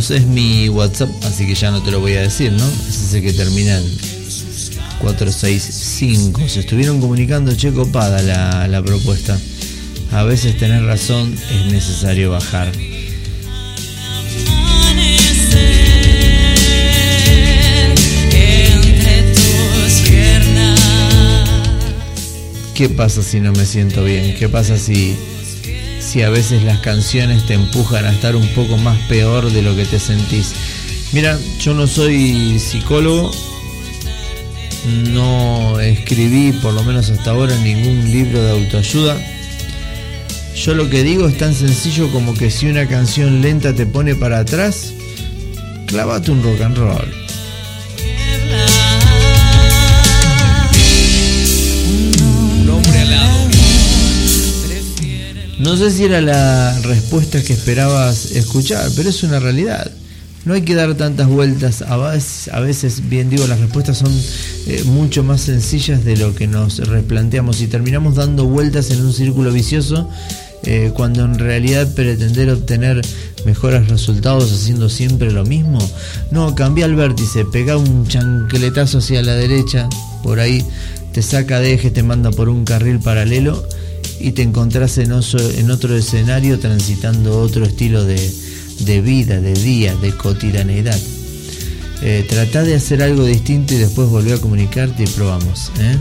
Conoces 0.08 0.26
mi 0.26 0.70
WhatsApp, 0.70 1.10
así 1.24 1.46
que 1.46 1.54
ya 1.54 1.70
no 1.70 1.82
te 1.82 1.90
lo 1.90 2.00
voy 2.00 2.14
a 2.14 2.22
decir, 2.22 2.50
¿no? 2.50 2.64
Es 2.64 2.98
ese 2.98 3.20
que 3.20 3.30
termina 3.34 3.76
en 3.76 3.84
465. 5.02 6.48
Se 6.48 6.60
estuvieron 6.60 6.98
comunicando, 6.98 7.54
che, 7.54 7.70
copada 7.74 8.22
la, 8.22 8.66
la 8.68 8.82
propuesta. 8.82 9.38
a 10.12 10.22
veces 10.22 10.56
tener 10.56 10.82
razón 10.84 11.34
es 11.52 11.70
necesario 11.70 12.30
bajar. 12.30 12.72
¿Qué 22.74 22.88
pasa 22.88 23.22
si 23.22 23.40
no 23.40 23.52
me 23.52 23.66
siento 23.66 24.04
bien? 24.04 24.34
¿Qué 24.38 24.48
pasa 24.48 24.78
si, 24.78 25.14
si 26.08 26.22
a 26.22 26.30
veces 26.30 26.62
las 26.62 26.78
canciones 26.78 27.44
te 27.44 27.52
empujan 27.52 28.06
a 28.06 28.10
estar 28.10 28.34
un 28.34 28.48
poco 28.54 28.78
más 28.78 28.98
peor 29.08 29.52
de 29.52 29.60
lo 29.60 29.76
que 29.76 29.84
te 29.84 29.98
sentís? 29.98 30.54
Mira, 31.12 31.38
yo 31.60 31.74
no 31.74 31.86
soy 31.86 32.58
psicólogo, 32.58 33.30
no 35.12 35.78
escribí, 35.80 36.52
por 36.52 36.72
lo 36.72 36.82
menos 36.82 37.10
hasta 37.10 37.32
ahora, 37.32 37.54
ningún 37.58 38.10
libro 38.10 38.42
de 38.42 38.52
autoayuda. 38.52 39.18
Yo 40.54 40.72
lo 40.72 40.88
que 40.88 41.02
digo 41.02 41.28
es 41.28 41.36
tan 41.36 41.54
sencillo 41.54 42.10
como 42.10 42.32
que 42.32 42.50
si 42.50 42.68
una 42.68 42.88
canción 42.88 43.42
lenta 43.42 43.74
te 43.74 43.84
pone 43.84 44.14
para 44.14 44.38
atrás, 44.38 44.94
clávate 45.88 46.30
un 46.30 46.42
rock 46.42 46.62
and 46.62 46.78
roll. 46.78 47.27
No 55.58 55.76
sé 55.76 55.90
si 55.90 56.04
era 56.04 56.20
la 56.20 56.78
respuesta 56.82 57.42
que 57.42 57.52
esperabas 57.52 58.30
escuchar, 58.30 58.88
pero 58.94 59.10
es 59.10 59.24
una 59.24 59.40
realidad. 59.40 59.90
No 60.44 60.54
hay 60.54 60.62
que 60.62 60.76
dar 60.76 60.94
tantas 60.94 61.26
vueltas. 61.26 61.82
A 61.82 61.96
veces, 61.96 62.48
a 62.54 62.60
veces 62.60 63.08
bien 63.08 63.28
digo, 63.28 63.44
las 63.48 63.58
respuestas 63.58 63.98
son 63.98 64.12
eh, 64.68 64.84
mucho 64.84 65.24
más 65.24 65.40
sencillas 65.40 66.04
de 66.04 66.16
lo 66.16 66.32
que 66.32 66.46
nos 66.46 66.78
replanteamos 66.78 67.60
y 67.60 67.66
terminamos 67.66 68.14
dando 68.14 68.44
vueltas 68.44 68.90
en 68.92 69.04
un 69.04 69.12
círculo 69.12 69.50
vicioso 69.50 70.08
eh, 70.62 70.92
cuando 70.94 71.24
en 71.24 71.36
realidad 71.36 71.92
pretender 71.92 72.50
obtener 72.50 73.00
mejores 73.44 73.88
resultados 73.88 74.52
haciendo 74.52 74.88
siempre 74.88 75.32
lo 75.32 75.44
mismo. 75.44 75.80
No, 76.30 76.54
cambia 76.54 76.86
el 76.86 76.94
vértice, 76.94 77.44
pega 77.44 77.76
un 77.76 78.06
chancletazo 78.06 78.98
hacia 78.98 79.22
la 79.22 79.34
derecha, 79.34 79.88
por 80.22 80.38
ahí 80.38 80.64
te 81.12 81.20
saca 81.20 81.58
de 81.58 81.74
eje, 81.74 81.90
te 81.90 82.04
manda 82.04 82.30
por 82.30 82.48
un 82.48 82.64
carril 82.64 83.00
paralelo 83.00 83.66
y 84.20 84.32
te 84.32 84.42
encontrás 84.42 84.98
en, 84.98 85.12
otro 85.12 85.96
escenario 85.96 86.58
transitando 86.58 87.40
otro 87.40 87.64
estilo 87.64 88.04
de, 88.04 89.00
vida, 89.00 89.40
de 89.40 89.54
día, 89.54 89.94
de 89.96 90.12
cotidianeidad. 90.12 90.98
Eh, 92.00 92.26
de 92.28 92.74
hacer 92.74 93.02
algo 93.02 93.24
distinto 93.24 93.74
y 93.74 93.78
después 93.78 94.08
volver 94.08 94.34
a 94.34 94.40
comunicarte 94.40 95.04
y 95.04 95.06
probamos. 95.06 95.72
¿eh? 95.80 95.96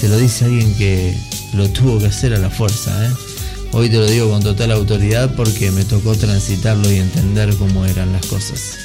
Te 0.00 0.08
lo 0.08 0.18
dice 0.18 0.46
alguien 0.46 0.74
que 0.74 1.14
lo 1.54 1.68
tuvo 1.68 1.98
que 1.98 2.06
hacer 2.06 2.34
a 2.34 2.38
la 2.38 2.50
fuerza. 2.50 3.06
¿eh? 3.06 3.10
Hoy 3.72 3.88
te 3.88 3.96
lo 3.96 4.06
digo 4.06 4.30
con 4.30 4.42
total 4.42 4.70
autoridad 4.72 5.34
porque 5.34 5.70
me 5.70 5.84
tocó 5.84 6.14
transitarlo 6.14 6.90
y 6.90 6.96
entender 6.96 7.54
cómo 7.56 7.84
eran 7.86 8.12
las 8.12 8.24
cosas. 8.26 8.83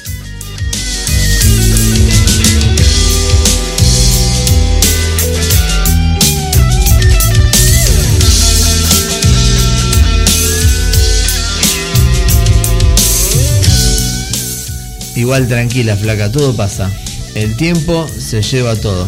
Igual 15.16 15.48
tranquila, 15.48 15.96
flaca, 15.96 16.30
todo 16.30 16.54
pasa. 16.54 16.90
El 17.34 17.56
tiempo 17.56 18.06
se 18.08 18.42
lleva 18.42 18.76
todo. 18.76 19.06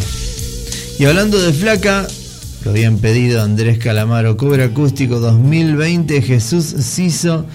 Y 0.99 1.05
hablando 1.05 1.41
de 1.41 1.53
flaca, 1.53 2.07
lo 2.63 2.71
habían 2.71 2.97
pedido 2.97 3.41
Andrés 3.41 3.77
Calamaro, 3.77 4.37
Cobra 4.37 4.65
Acústico 4.65 5.19
2020, 5.19 6.21
Jesús 6.21 6.65
Ciso 6.65 7.45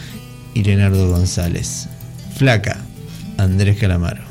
y 0.55 0.65
Leonardo 0.65 1.09
González. 1.11 1.89
Flaca, 2.37 2.79
Andrés 3.37 3.79
Calamaro. 3.79 4.23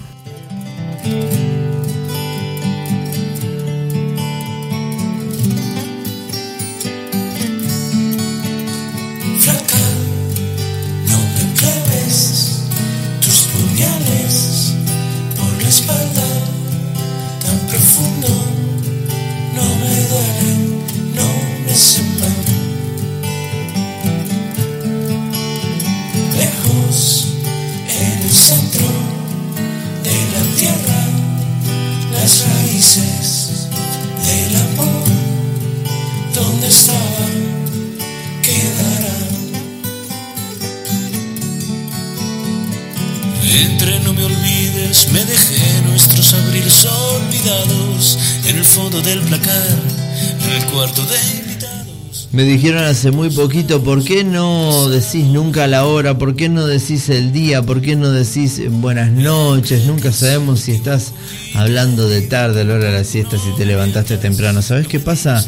Me 52.37 52.43
dijeron 52.43 52.83
hace 52.83 53.09
muy 53.09 53.31
poquito, 53.31 53.83
¿por 53.83 54.03
qué 54.03 54.23
no 54.23 54.89
decís 54.89 55.25
nunca 55.25 55.65
la 55.65 55.87
hora? 55.87 56.19
¿Por 56.19 56.35
qué 56.35 56.49
no 56.49 56.67
decís 56.67 57.09
el 57.09 57.31
día? 57.31 57.63
¿Por 57.63 57.81
qué 57.81 57.95
no 57.95 58.11
decís 58.11 58.61
buenas 58.69 59.11
noches? 59.11 59.87
Nunca 59.87 60.11
sabemos 60.11 60.59
si 60.59 60.73
estás 60.73 61.13
hablando 61.55 62.07
de 62.07 62.21
tarde, 62.21 62.61
a 62.61 62.63
la 62.63 62.75
hora 62.75 62.91
de 62.91 62.91
la 62.91 63.03
siesta, 63.03 63.39
si 63.39 63.49
te 63.57 63.65
levantaste 63.65 64.17
temprano. 64.17 64.61
¿Sabes 64.61 64.87
qué 64.87 64.99
pasa? 64.99 65.43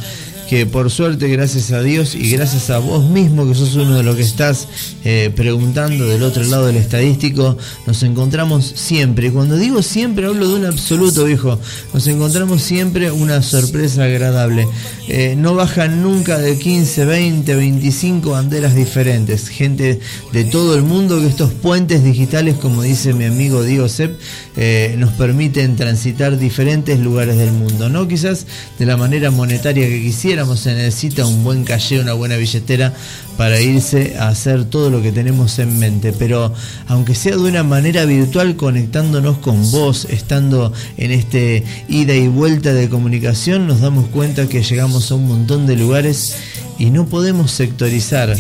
Que 0.50 0.66
por 0.66 0.90
suerte, 0.90 1.28
gracias 1.28 1.72
a 1.72 1.84
Dios 1.84 2.16
y 2.16 2.32
gracias 2.32 2.72
a 2.72 2.80
vos 2.80 3.08
mismo, 3.08 3.48
que 3.48 3.54
sos 3.54 3.76
uno 3.76 3.96
de 3.96 4.02
los 4.02 4.16
que 4.16 4.24
estás 4.24 4.68
eh, 5.06 5.32
preguntando 5.36 6.08
del 6.08 6.24
otro 6.24 6.44
lado 6.44 6.66
del 6.66 6.78
estadístico, 6.78 7.56
nos 7.86 8.02
encontramos 8.02 8.66
siempre. 8.66 9.28
Y 9.28 9.30
cuando 9.30 9.58
digo 9.58 9.84
siempre, 9.84 10.26
hablo 10.26 10.48
de 10.48 10.56
un 10.56 10.66
absoluto, 10.66 11.26
viejo. 11.26 11.60
Nos 11.94 12.08
encontramos 12.08 12.64
siempre 12.64 13.12
una 13.12 13.44
sorpresa 13.44 14.06
agradable. 14.06 14.68
Eh, 15.08 15.36
no 15.38 15.54
bajan 15.54 16.02
nunca 16.02 16.40
de 16.40 16.58
15, 16.58 17.06
20, 17.06 17.56
25 17.56 18.32
banderas 18.32 18.74
diferentes. 18.74 19.50
Gente 19.50 20.00
de 20.34 20.44
todo 20.46 20.74
el 20.74 20.82
mundo 20.82 21.20
que 21.20 21.28
estos 21.28 21.54
puentes 21.54 22.04
digitales, 22.04 22.56
como 22.56 22.82
dice 22.82 23.14
mi 23.14 23.26
amigo 23.26 23.62
Diego 23.62 23.88
Sepp, 23.88 24.20
eh, 24.58 24.96
nos 24.98 25.14
permiten 25.14 25.76
transitar 25.76 26.40
diferentes 26.40 27.00
lugares 27.00 27.38
del 27.38 27.52
mundo. 27.52 27.88
No 27.88 28.08
quizás 28.08 28.48
de 28.80 28.88
la 28.88 28.98
manera 28.98 29.30
monetaria 29.30 29.88
que 29.88 30.02
quisiera 30.02 30.39
se 30.56 30.74
necesita 30.74 31.26
un 31.26 31.44
buen 31.44 31.64
calle, 31.64 32.00
una 32.00 32.14
buena 32.14 32.36
billetera 32.36 32.94
para 33.38 33.60
irse 33.62 34.16
a 34.18 34.28
hacer 34.28 34.66
todo 34.66 34.90
lo 34.90 35.02
que 35.02 35.12
tenemos 35.12 35.60
en 35.60 35.80
mente. 35.80 36.14
Pero 36.14 36.54
aunque 36.88 37.16
sea 37.16 37.36
de 37.36 37.44
una 37.44 37.64
manera 37.64 38.06
virtual, 38.06 38.56
conectándonos 38.56 39.38
con 39.38 39.72
vos, 39.72 40.06
estando 40.10 40.74
en 40.98 41.12
este 41.12 41.64
ida 41.88 42.16
y 42.16 42.28
vuelta 42.28 42.74
de 42.74 42.90
comunicación, 42.90 43.68
nos 43.68 43.82
damos 43.82 44.08
cuenta 44.08 44.48
que 44.48 44.64
llegamos 44.64 45.12
a 45.12 45.16
un 45.16 45.28
montón 45.28 45.68
de 45.68 45.76
lugares 45.76 46.36
y 46.78 46.90
no 46.90 47.08
podemos 47.08 47.52
sectorizar 47.52 48.36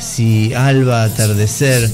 si 0.00 0.54
alba, 0.54 1.04
atardecer. 1.04 1.90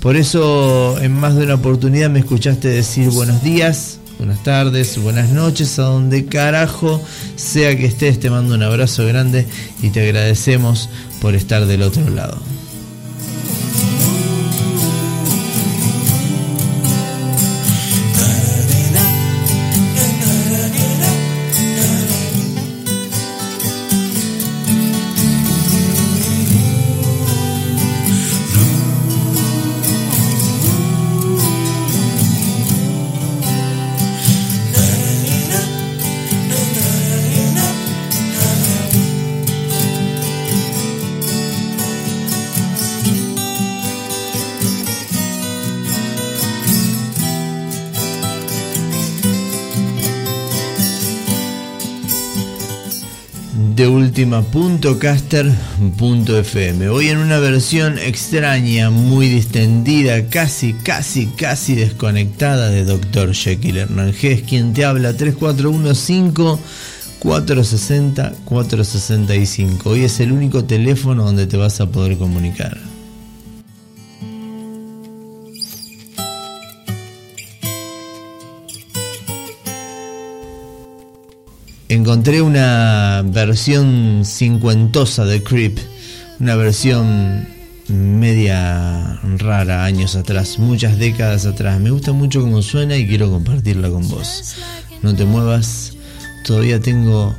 Por 0.00 0.16
eso 0.16 0.98
en 1.00 1.12
más 1.12 1.34
de 1.34 1.44
una 1.44 1.54
oportunidad 1.54 2.10
me 2.10 2.20
escuchaste 2.20 2.68
decir 2.68 3.10
buenos 3.10 3.42
días, 3.42 3.97
buenas 4.18 4.42
tardes, 4.42 5.00
buenas 5.02 5.30
noches, 5.30 5.78
a 5.78 5.84
donde 5.84 6.26
carajo 6.26 7.00
sea 7.36 7.76
que 7.76 7.86
estés, 7.86 8.18
te 8.18 8.30
mando 8.30 8.54
un 8.54 8.62
abrazo 8.62 9.06
grande 9.06 9.46
y 9.82 9.90
te 9.90 10.02
agradecemos 10.02 10.90
por 11.20 11.34
estar 11.34 11.66
del 11.66 11.82
otro 11.82 12.08
lado. 12.10 12.38
última.caster.fm. 54.36 56.88
Hoy 56.88 57.08
en 57.08 57.18
una 57.18 57.38
versión 57.38 57.98
extraña, 57.98 58.90
muy 58.90 59.28
distendida, 59.28 60.28
casi, 60.28 60.74
casi, 60.74 61.26
casi 61.26 61.74
desconectada 61.74 62.68
de 62.68 62.84
Dr. 62.84 63.34
Jekyll 63.34 63.78
Hernández, 63.78 64.44
quien 64.46 64.74
te 64.74 64.84
habla 64.84 65.14
3415 65.14 66.62
460 67.20 68.32
465. 68.44 69.90
Hoy 69.90 70.04
es 70.04 70.20
el 70.20 70.30
único 70.32 70.64
teléfono 70.64 71.24
donde 71.24 71.46
te 71.46 71.56
vas 71.56 71.80
a 71.80 71.86
poder 71.86 72.18
comunicar. 72.18 72.87
Encontré 81.88 82.42
una 82.42 83.22
versión 83.24 84.22
cincuentosa 84.24 85.24
de 85.24 85.42
Creep, 85.42 85.78
una 86.38 86.54
versión 86.54 87.48
media 87.88 89.18
rara 89.38 89.84
años 89.84 90.14
atrás, 90.14 90.58
muchas 90.58 90.98
décadas 90.98 91.46
atrás. 91.46 91.80
Me 91.80 91.90
gusta 91.90 92.12
mucho 92.12 92.42
cómo 92.42 92.62
suena 92.62 92.96
y 92.96 93.06
quiero 93.06 93.30
compartirla 93.30 93.88
con 93.88 94.08
vos. 94.08 94.56
No 95.02 95.14
te 95.14 95.24
muevas, 95.24 95.94
todavía 96.44 96.80
tengo 96.80 97.34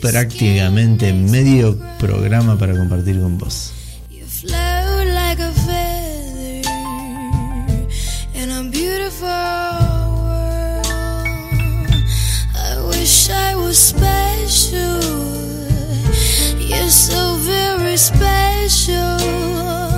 prácticamente 0.00 1.12
medio 1.12 1.78
programa 1.98 2.56
para 2.58 2.76
compartir 2.76 3.20
con 3.20 3.38
vos. 3.38 3.72
Special. 13.72 15.00
You're 16.58 16.88
so 16.88 17.36
very 17.36 17.96
special. 17.96 19.89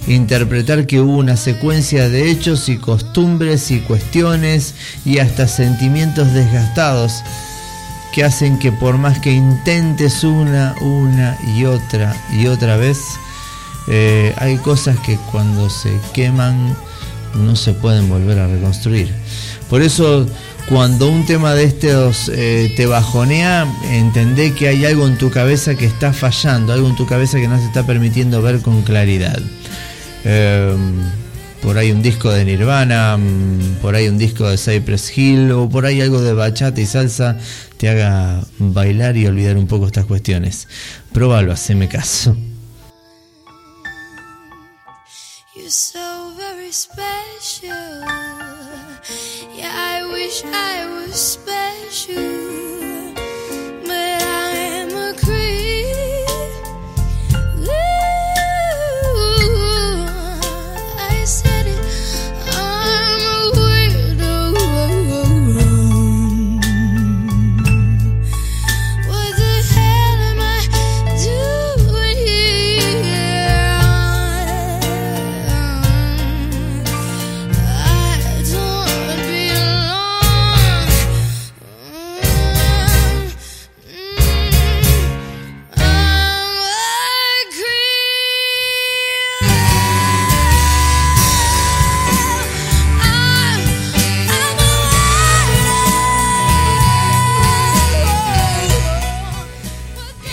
interpretar 0.08 0.88
que 0.88 1.00
hubo 1.02 1.18
una 1.18 1.38
secuencia 1.38 2.10
de 2.10 2.32
hechos 2.32 2.70
y 2.70 2.78
costumbres 2.78 3.72
y 3.72 3.80
cuestiones 3.80 4.74
y 5.06 5.20
hasta 5.20 5.48
sentimientos 5.48 6.34
desgastados 6.34 7.24
que 8.14 8.24
hacen 8.24 8.58
que 8.58 8.72
por 8.72 8.98
más 8.98 9.20
que 9.20 9.32
intentes 9.32 10.24
una, 10.24 10.76
una 10.82 11.38
y 11.56 11.66
otra 11.66 12.16
y 12.32 12.48
otra 12.48 12.78
vez, 12.78 13.00
eh, 13.90 14.34
hay 14.38 14.58
cosas 14.58 14.98
que 15.02 15.18
cuando 15.32 15.70
se 15.70 16.00
queman 16.14 16.76
no 17.36 17.56
se 17.56 17.74
pueden 17.74 18.10
volver 18.10 18.40
a 18.40 18.48
reconstruir. 18.48 19.14
Por 19.70 19.82
eso 19.82 20.26
cuando 20.70 21.10
un 21.10 21.26
tema 21.26 21.54
de 21.54 21.64
estos 21.64 22.30
eh, 22.34 22.74
te 22.76 22.86
bajonea, 22.88 23.66
entendé 23.92 24.54
que 24.54 24.68
hay 24.68 24.86
algo 24.86 25.08
en 25.08 25.18
tu 25.18 25.30
cabeza 25.30 25.76
que 25.76 25.86
está 25.86 26.12
fallando, 26.12 26.74
algo 26.74 26.90
en 26.90 26.96
tu 26.96 27.06
cabeza 27.06 27.38
que 27.38 27.48
no 27.48 27.58
se 27.58 27.66
está 27.66 27.86
permitiendo 27.86 28.42
ver 28.42 28.62
con 28.62 28.82
claridad. 28.82 29.40
Em, 30.30 31.10
por 31.62 31.78
ahí 31.78 31.90
un 31.90 32.02
disco 32.02 32.30
de 32.30 32.44
Nirvana, 32.44 33.16
mm, 33.16 33.78
por 33.82 33.96
ahí 33.96 34.10
un 34.10 34.18
disco 34.18 34.50
de 34.50 34.58
Cypress 34.58 35.18
Hill 35.18 35.54
o 35.54 35.70
por 35.70 35.86
ahí 35.86 36.02
algo 36.02 36.22
de 36.22 36.34
bachata 36.34 36.82
y 36.82 36.86
salsa 36.86 37.38
te 37.78 37.88
haga 37.88 38.44
bailar 38.60 39.16
y 39.16 39.26
olvidar 39.26 39.56
un 39.56 39.68
poco 39.68 39.86
estas 39.88 40.06
cuestiones. 40.06 40.68
Próbalo, 41.14 41.54
haceme 41.54 41.88
caso. 41.88 42.36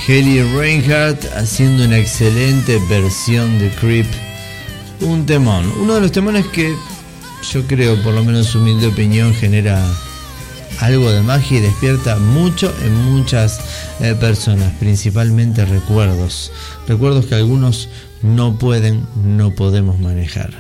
Kelly 0.07 0.43
Reinhardt 0.43 1.25
haciendo 1.35 1.87
una 1.87 1.97
excelente 1.97 2.79
versión 2.91 3.59
de 3.59 3.71
Creep. 3.71 4.07
Un 5.01 5.25
temón. 5.25 5.73
Uno 5.81 5.95
de 5.95 6.03
los 6.03 6.13
temones 6.13 6.45
que 6.49 6.75
yo 7.51 7.67
creo, 7.67 8.03
por 8.03 8.13
lo 8.13 8.23
menos 8.23 8.55
humilde 8.55 8.89
opinión, 8.89 9.33
genera 9.33 9.83
algo 10.81 11.11
de 11.11 11.23
magia 11.23 11.59
y 11.59 11.63
despierta 11.63 12.17
mucho 12.17 12.71
en 12.85 12.95
muchas 12.95 13.61
eh, 14.01 14.15
personas, 14.15 14.75
principalmente 14.79 15.65
recuerdos. 15.65 16.53
Recuerdos 16.87 17.25
que 17.25 17.37
algunos 17.37 17.89
no 18.21 18.59
pueden, 18.59 19.07
no 19.25 19.55
podemos 19.55 19.99
manejar. 20.01 20.53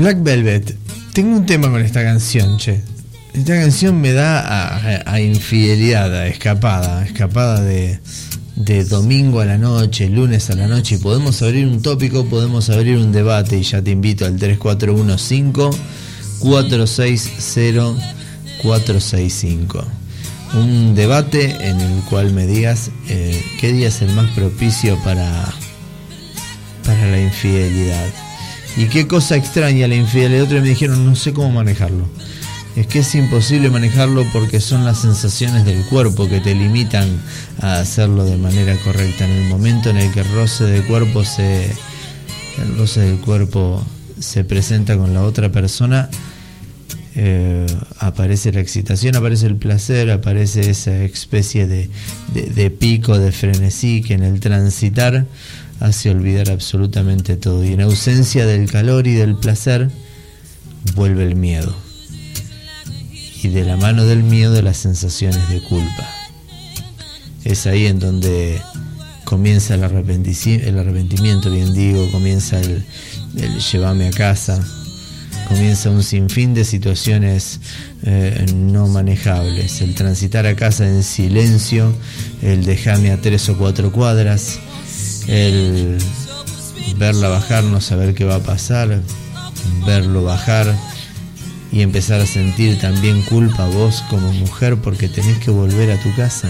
Black 0.00 0.22
Velvet. 0.22 0.74
Tengo 1.12 1.36
un 1.36 1.44
tema 1.44 1.70
con 1.70 1.82
esta 1.82 2.02
canción, 2.02 2.56
che. 2.56 2.80
Esta 3.34 3.52
canción 3.52 4.00
me 4.00 4.12
da 4.12 4.78
a, 5.04 5.20
infidelidad, 5.20 6.14
a 6.14 6.26
escapada, 6.26 7.04
escapada 7.04 7.60
de, 7.60 8.00
de 8.56 8.84
domingo 8.84 9.40
a 9.40 9.44
la 9.44 9.58
noche, 9.58 10.08
lunes 10.08 10.48
a 10.48 10.56
la 10.56 10.68
noche. 10.68 10.98
Podemos 10.98 11.42
abrir 11.42 11.66
un 11.66 11.82
tópico, 11.82 12.24
podemos 12.24 12.70
abrir 12.70 12.96
un 12.96 13.12
debate. 13.12 13.58
Y 13.58 13.62
ya 13.62 13.82
te 13.82 13.90
invito 13.90 14.24
al 14.24 14.38
3415 14.38 15.78
460 16.38 18.14
465. 18.62 19.84
Un 20.54 20.94
debate 20.94 21.68
en 21.68 21.78
el 21.78 22.02
cual 22.04 22.32
me 22.32 22.46
digas 22.46 22.90
eh, 23.10 23.44
qué 23.60 23.74
día 23.74 23.88
es 23.88 24.00
el 24.00 24.12
más 24.14 24.30
propicio 24.30 24.98
para, 25.04 25.52
para 26.84 27.06
la 27.10 27.20
infidelidad. 27.20 28.29
Y 28.76 28.86
qué 28.86 29.06
cosa 29.06 29.36
extraña 29.36 29.88
la 29.88 29.94
infidelidad. 29.96 30.44
Otros 30.44 30.62
me 30.62 30.68
dijeron, 30.68 31.04
no 31.04 31.16
sé 31.16 31.32
cómo 31.32 31.50
manejarlo. 31.50 32.08
Es 32.76 32.86
que 32.86 33.00
es 33.00 33.14
imposible 33.14 33.68
manejarlo 33.68 34.24
porque 34.32 34.60
son 34.60 34.84
las 34.84 34.98
sensaciones 34.98 35.64
del 35.64 35.84
cuerpo 35.86 36.28
que 36.28 36.40
te 36.40 36.54
limitan 36.54 37.08
a 37.60 37.80
hacerlo 37.80 38.24
de 38.24 38.36
manera 38.36 38.76
correcta. 38.84 39.24
En 39.24 39.32
el 39.32 39.48
momento 39.48 39.90
en 39.90 39.96
el 39.96 40.12
que 40.12 40.20
el 40.20 40.32
roce 40.32 40.64
del 40.64 40.84
cuerpo 40.84 41.24
se. 41.24 41.66
el 42.62 42.76
roce 42.78 43.00
del 43.00 43.18
cuerpo 43.18 43.84
se 44.20 44.44
presenta 44.44 44.96
con 44.96 45.14
la 45.14 45.22
otra 45.22 45.50
persona, 45.50 46.08
eh, 47.16 47.66
aparece 47.98 48.52
la 48.52 48.60
excitación, 48.60 49.16
aparece 49.16 49.46
el 49.46 49.56
placer, 49.56 50.10
aparece 50.10 50.70
esa 50.70 50.96
especie 51.02 51.66
de, 51.66 51.90
de 52.32 52.70
pico, 52.70 53.18
de 53.18 53.32
frenesí 53.32 54.02
que 54.02 54.14
en 54.14 54.22
el 54.22 54.38
transitar 54.38 55.26
hace 55.80 56.10
olvidar 56.10 56.50
absolutamente 56.50 57.36
todo. 57.36 57.64
Y 57.64 57.72
en 57.72 57.80
ausencia 57.80 58.46
del 58.46 58.70
calor 58.70 59.06
y 59.06 59.14
del 59.14 59.36
placer 59.36 59.90
vuelve 60.94 61.24
el 61.26 61.34
miedo. 61.34 61.74
Y 63.42 63.48
de 63.48 63.64
la 63.64 63.76
mano 63.76 64.04
del 64.04 64.22
miedo 64.22 64.60
las 64.62 64.76
sensaciones 64.76 65.48
de 65.48 65.60
culpa. 65.62 66.08
Es 67.44 67.66
ahí 67.66 67.86
en 67.86 67.98
donde 67.98 68.60
comienza 69.24 69.74
el, 69.74 69.84
arrepentimiento, 69.84 71.50
bien 71.50 71.72
digo, 71.72 72.10
comienza 72.10 72.60
el, 72.60 72.84
el 73.36 73.60
llevarme 73.60 74.08
a 74.08 74.10
casa, 74.10 74.62
comienza 75.48 75.90
un 75.90 76.02
sinfín 76.02 76.52
de 76.52 76.64
situaciones 76.64 77.60
eh, 78.02 78.46
no 78.54 78.88
manejables, 78.88 79.80
el 79.80 79.94
transitar 79.94 80.46
a 80.46 80.54
casa 80.54 80.86
en 80.86 81.02
silencio, 81.02 81.92
el 82.42 82.64
dejarme 82.64 83.10
a 83.10 83.20
tres 83.20 83.48
o 83.48 83.58
cuatro 83.58 83.90
cuadras, 83.92 84.58
el 85.26 85.98
verla 86.96 87.28
bajar, 87.28 87.64
no 87.64 87.80
saber 87.80 88.14
qué 88.14 88.24
va 88.24 88.36
a 88.36 88.40
pasar, 88.40 89.00
verlo 89.86 90.22
bajar 90.22 90.74
y 91.72 91.82
empezar 91.82 92.20
a 92.20 92.26
sentir 92.26 92.78
también 92.80 93.22
culpa 93.22 93.66
vos 93.66 94.02
como 94.10 94.32
mujer 94.32 94.76
porque 94.76 95.08
tenés 95.08 95.38
que 95.38 95.50
volver 95.50 95.90
a 95.90 96.00
tu 96.00 96.14
casa. 96.14 96.48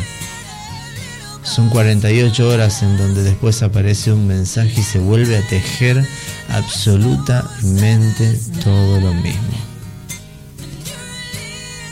Son 1.43 1.69
48 1.71 2.49
horas 2.49 2.83
en 2.83 2.97
donde 2.99 3.23
después 3.23 3.63
aparece 3.63 4.13
un 4.13 4.27
mensaje 4.27 4.81
y 4.81 4.83
se 4.83 4.99
vuelve 4.99 5.37
a 5.37 5.47
tejer 5.47 6.05
absolutamente 6.49 8.39
todo 8.63 9.01
lo 9.01 9.15
mismo. 9.15 9.55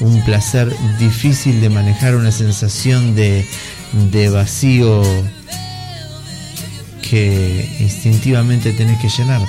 Un 0.01 0.25
placer 0.25 0.73
difícil 0.99 1.61
de 1.61 1.71
manejar, 1.71 2.15
una 2.15 2.31
sensación 2.31 3.17
de, 3.17 3.47
de 4.13 4.29
vacío 4.29 5.03
que 7.11 7.77
instintivamente 7.81 8.73
tenés 8.73 9.01
que 9.01 9.09
llenar. 9.09 9.43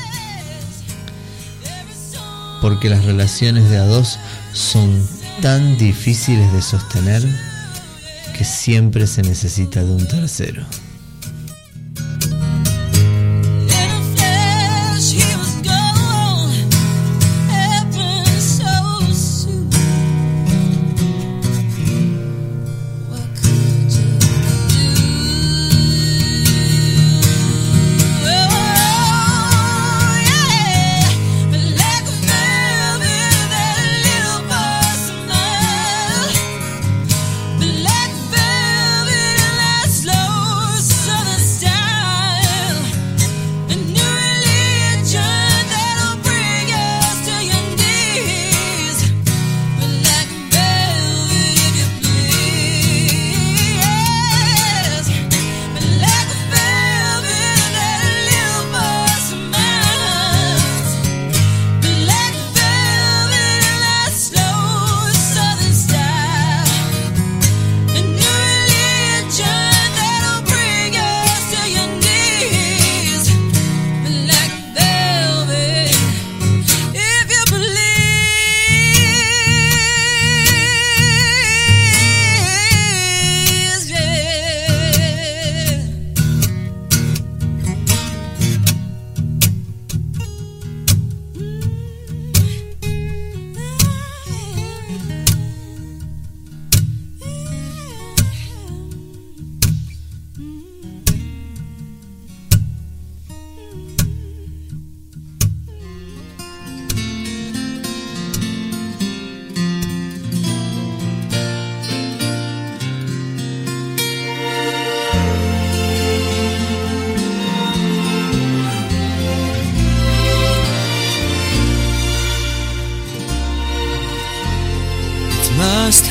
Porque 2.62 2.90
las 2.90 3.06
relaciones 3.06 3.70
de 3.70 3.78
a 3.78 3.86
dos 3.86 4.20
son 4.54 5.08
tan 5.42 5.78
difíciles 5.78 6.52
de 6.52 6.62
sostener 6.62 7.24
que 8.38 8.44
siempre 8.44 9.08
se 9.08 9.22
necesita 9.22 9.84
de 9.84 9.92
un 9.92 10.08
tercero. 10.08 10.66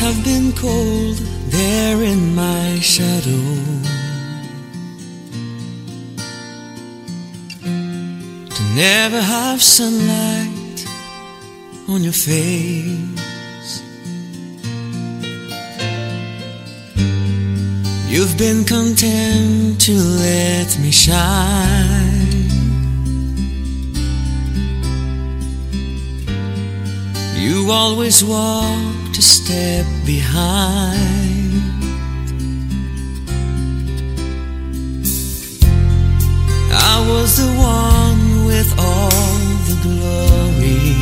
I've 0.09 0.25
been 0.25 0.53
cold 0.53 1.17
there 1.51 2.03
in 2.03 2.35
my 2.35 2.79
shadow. 2.81 3.45
To 8.57 8.63
never 8.75 9.21
have 9.21 9.63
sunlight 9.63 10.87
on 11.91 12.03
your 12.03 12.15
face. 12.15 13.83
You've 18.09 18.39
been 18.39 18.65
content 18.65 19.79
to 19.83 19.93
let 19.93 20.79
me 20.81 20.91
shine. 20.91 22.49
You 27.37 27.71
always 27.71 28.25
walk 28.25 28.98
step 29.49 29.87
behind. 30.05 31.63
I 36.71 36.97
was 37.09 37.39
the 37.39 37.51
one 37.57 38.45
with 38.45 38.71
all 38.79 39.09
the 39.69 39.77
glory. 39.87 40.93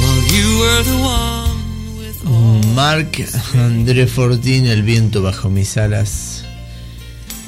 While 0.00 0.22
you 0.32 0.48
were 0.60 0.82
the 0.90 0.98
one 1.04 1.98
with 1.98 2.18
all 2.26 2.62
Mark 2.74 3.12
André 3.52 4.06
Fortin, 4.06 4.66
El 4.66 4.82
viento 4.82 5.20
bajo 5.20 5.50
mis 5.50 5.76
alas. 5.76 6.42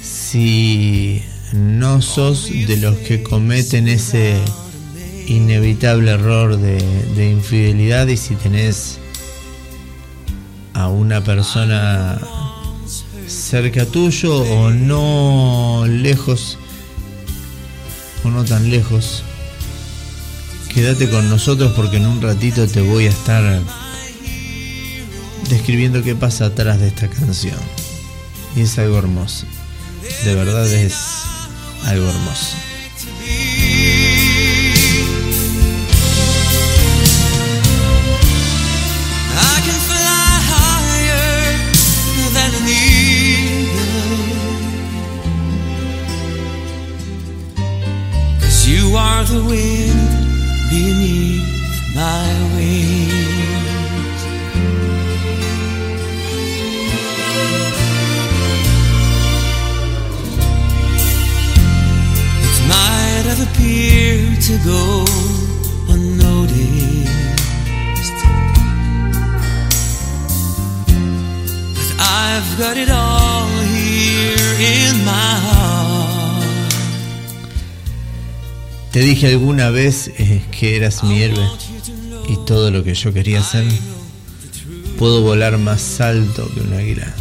Si 0.02 1.22
no 1.54 2.02
sos 2.02 2.50
de 2.50 2.76
los 2.76 2.98
que 2.98 3.22
cometen 3.22 3.88
ese 3.88 4.38
inevitable 5.30 6.10
error 6.10 6.56
de, 6.56 6.82
de 7.14 7.30
infidelidad 7.30 8.08
y 8.08 8.16
si 8.16 8.34
tenés 8.34 8.98
a 10.74 10.88
una 10.88 11.22
persona 11.22 12.18
cerca 13.28 13.86
tuyo 13.86 14.38
o 14.38 14.70
no 14.70 15.84
lejos 15.86 16.58
o 18.24 18.28
no 18.28 18.44
tan 18.44 18.70
lejos 18.70 19.22
quédate 20.74 21.08
con 21.08 21.30
nosotros 21.30 21.74
porque 21.76 21.98
en 21.98 22.06
un 22.06 22.20
ratito 22.20 22.66
te 22.66 22.80
voy 22.80 23.06
a 23.06 23.10
estar 23.10 23.62
describiendo 25.48 26.02
qué 26.02 26.16
pasa 26.16 26.46
atrás 26.46 26.80
de 26.80 26.88
esta 26.88 27.08
canción. 27.08 27.58
Y 28.56 28.62
es 28.62 28.78
algo 28.78 28.98
hermoso. 28.98 29.46
De 30.24 30.34
verdad 30.34 30.66
es 30.72 30.94
algo 31.86 32.08
hermoso 32.08 32.56
are 49.20 49.24
the 49.24 49.44
wind 49.44 50.08
beneath 50.70 51.94
my 51.94 52.26
wings. 52.54 54.20
It 62.46 62.58
might 62.72 63.24
have 63.30 63.40
appeared 63.48 64.40
to 64.48 64.54
go 64.64 65.04
unnoticed. 65.94 67.10
But 71.76 71.88
I've 72.00 72.58
got 72.58 72.76
it 72.78 72.90
all 72.90 73.29
te 78.93 79.01
dije 79.01 79.28
alguna 79.28 79.70
vez 79.70 80.11
eh, 80.18 80.43
que 80.51 80.76
eras 80.76 81.05
mi 81.05 81.22
héroe 81.22 81.47
y 82.28 82.36
todo 82.47 82.70
lo 82.70 82.82
que 82.82 82.95
yo 82.95 83.12
quería 83.12 83.41
hacer 83.41 83.64
puedo 84.99 85.22
volar 85.22 85.59
más 85.59 86.01
alto 86.01 86.51
que 86.53 86.61
un 86.61 86.72
águila 86.72 87.14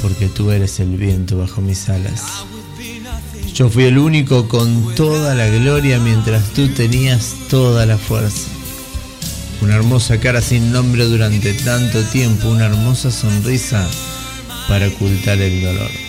porque 0.00 0.28
tú 0.28 0.50
eres 0.50 0.80
el 0.80 0.96
viento 0.96 1.38
bajo 1.38 1.60
mis 1.60 1.88
alas 1.88 2.44
Yo 3.54 3.68
fui 3.68 3.84
el 3.84 3.98
único 3.98 4.48
con 4.48 4.94
toda 4.94 5.34
la 5.34 5.48
gloria 5.48 5.98
mientras 5.98 6.44
tú 6.54 6.68
tenías 6.68 7.34
toda 7.48 7.86
la 7.86 7.98
fuerza. 7.98 8.48
Una 9.60 9.74
hermosa 9.74 10.20
cara 10.20 10.40
sin 10.40 10.70
nombre 10.70 11.04
durante 11.04 11.52
tanto 11.54 12.00
tiempo, 12.04 12.48
una 12.48 12.66
hermosa 12.66 13.10
sonrisa 13.10 13.84
para 14.68 14.86
ocultar 14.86 15.38
el 15.38 15.62
dolor. 15.62 16.07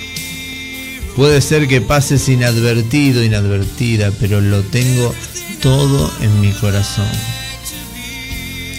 Puede 1.19 1.41
ser 1.41 1.67
que 1.67 1.81
pases 1.81 2.29
inadvertido, 2.29 3.21
inadvertida, 3.21 4.09
pero 4.21 4.39
lo 4.39 4.61
tengo 4.61 5.13
todo 5.61 6.09
en 6.21 6.39
mi 6.39 6.53
corazón. 6.53 7.09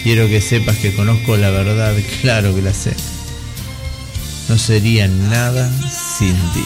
Quiero 0.01 0.27
que 0.27 0.41
sepas 0.41 0.77
que 0.77 0.91
conozco 0.95 1.37
la 1.37 1.51
verdad, 1.51 1.93
claro 2.23 2.55
que 2.55 2.63
la 2.63 2.73
sé. 2.73 2.95
No 4.49 4.57
sería 4.57 5.07
nada 5.07 5.71
sin 6.17 6.33
ti. 6.33 6.65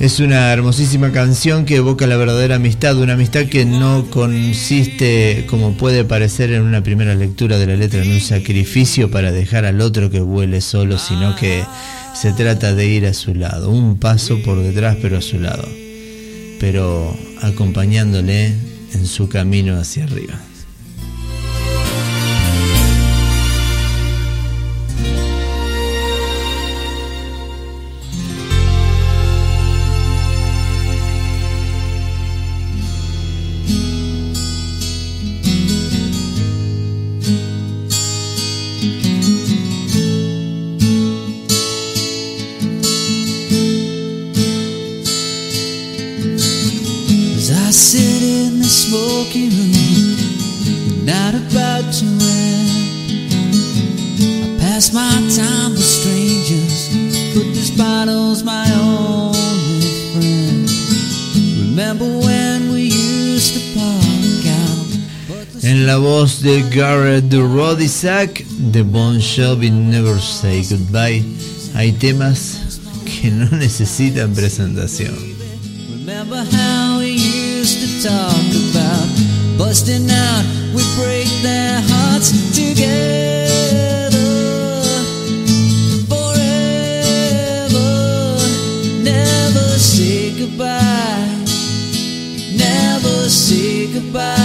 Es 0.00 0.20
una 0.20 0.52
hermosísima 0.52 1.10
canción 1.10 1.64
que 1.64 1.74
evoca 1.74 2.06
la 2.06 2.16
verdadera 2.16 2.54
amistad, 2.54 2.96
una 2.98 3.14
amistad 3.14 3.46
que 3.46 3.64
no 3.64 4.08
consiste, 4.10 5.44
como 5.50 5.72
puede 5.72 6.04
parecer 6.04 6.52
en 6.52 6.62
una 6.62 6.84
primera 6.84 7.16
lectura 7.16 7.58
de 7.58 7.66
la 7.66 7.74
letra, 7.74 8.04
en 8.04 8.12
un 8.12 8.20
sacrificio 8.20 9.10
para 9.10 9.32
dejar 9.32 9.64
al 9.64 9.80
otro 9.80 10.08
que 10.08 10.20
vuele 10.20 10.60
solo, 10.60 10.98
sino 10.98 11.34
que 11.34 11.64
se 12.14 12.32
trata 12.32 12.76
de 12.76 12.86
ir 12.86 13.06
a 13.06 13.12
su 13.12 13.34
lado, 13.34 13.70
un 13.70 13.98
paso 13.98 14.40
por 14.44 14.62
detrás 14.62 14.96
pero 15.02 15.18
a 15.18 15.20
su 15.20 15.40
lado, 15.40 15.66
pero 16.60 17.16
acompañándole 17.42 18.54
en 18.94 19.04
su 19.04 19.28
camino 19.28 19.80
hacia 19.80 20.04
arriba. 20.04 20.47
Garrett 66.78 67.34
Rodisak 67.34 68.44
de 68.72 68.82
Bon 68.82 69.18
Jovi 69.18 69.68
Never 69.68 70.20
Say 70.20 70.62
Goodbye, 70.62 71.24
hay 71.74 71.90
temas 71.90 72.78
que 73.04 73.32
no 73.32 73.48
necesitan 73.58 74.32
presentación. 74.32 75.12
Remember 75.90 76.44
how 76.52 77.00
we 77.00 77.16
used 77.18 77.80
to 77.80 78.08
talk 78.08 78.46
about 78.70 79.08
busting 79.58 80.08
out, 80.08 80.44
we 80.72 80.84
break 80.94 81.26
their 81.42 81.80
hearts 81.80 82.30
together 82.54 84.22
forever. 86.06 87.58
Never 89.02 89.78
say 89.80 90.30
goodbye, 90.38 91.44
never 92.54 93.28
say 93.28 93.92
goodbye. 93.92 94.37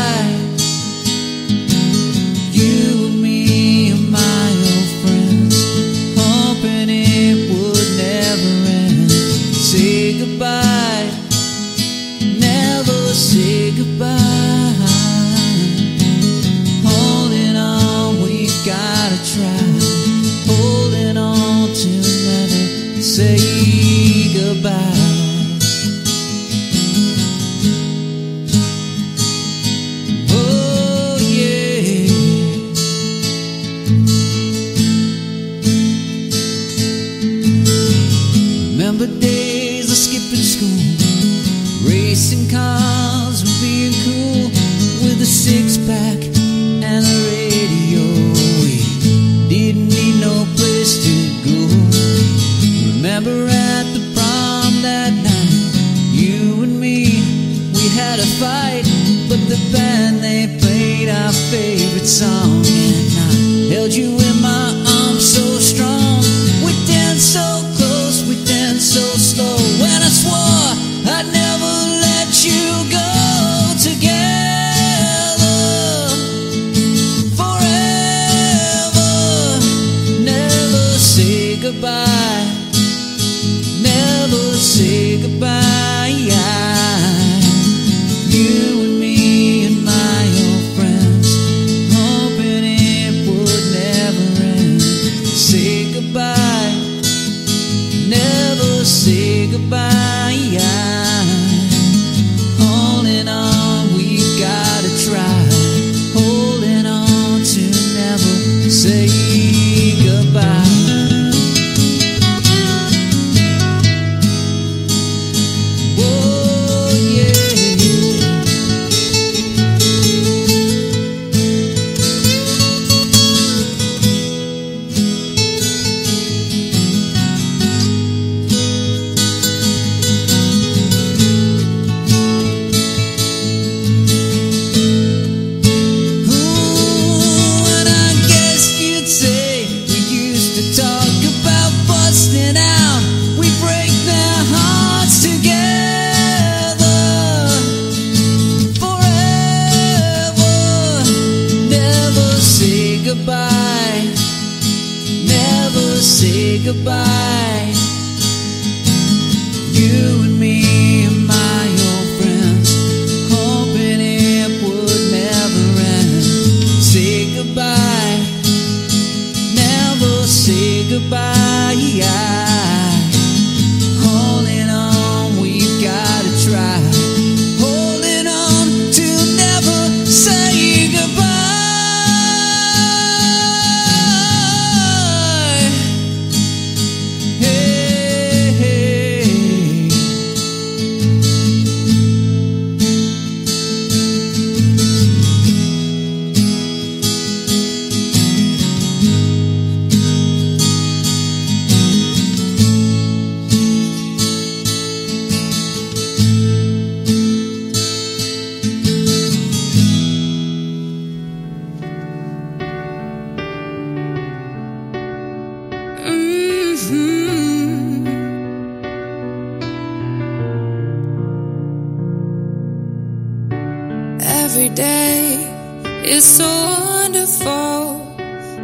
Is 226.14 226.26
so 226.26 226.46
wonderful, 226.46 228.16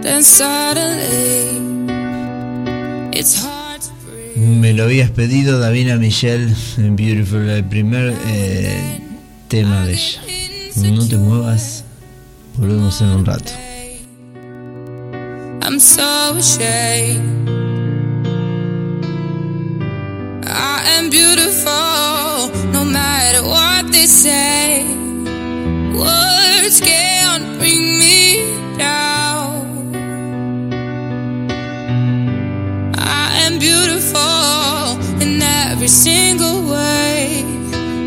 then 0.01 0.21
suddenly 0.21 1.57
it's 3.11 3.35
hard 3.41 3.81
to 3.81 3.91
breathe. 4.05 4.37
Me 4.37 4.73
lo 4.73 4.83
habías 4.83 5.09
pedido, 5.09 5.59
Davina 5.59 5.97
Michelle, 5.97 6.53
en 6.77 6.95
Beautiful, 6.95 7.49
el 7.49 7.63
primer 7.63 8.13
eh, 8.27 9.01
tema 9.47 9.83
de 9.85 9.93
ella. 9.93 10.21
No 10.75 11.07
te 11.07 11.17
muevas, 11.17 11.83
volvemos 12.55 13.01
en 13.01 13.07
un 13.07 13.25
rato. 13.25 13.51
I'm 15.63 15.79
so 15.79 16.35
ashamed. 16.37 17.49
I 20.45 20.83
am 20.97 21.09
beautiful, 21.09 22.51
no 22.71 22.85
matter 22.85 23.43
what 23.43 23.91
they 23.91 24.05
say. 24.05 24.98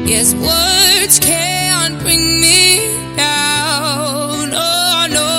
Yes, 0.04 0.34
words 0.34 1.18
can't 1.20 1.98
bring 2.00 2.40
me 2.40 2.80
down. 3.16 4.50
Oh 4.52 5.06
no. 5.18 5.30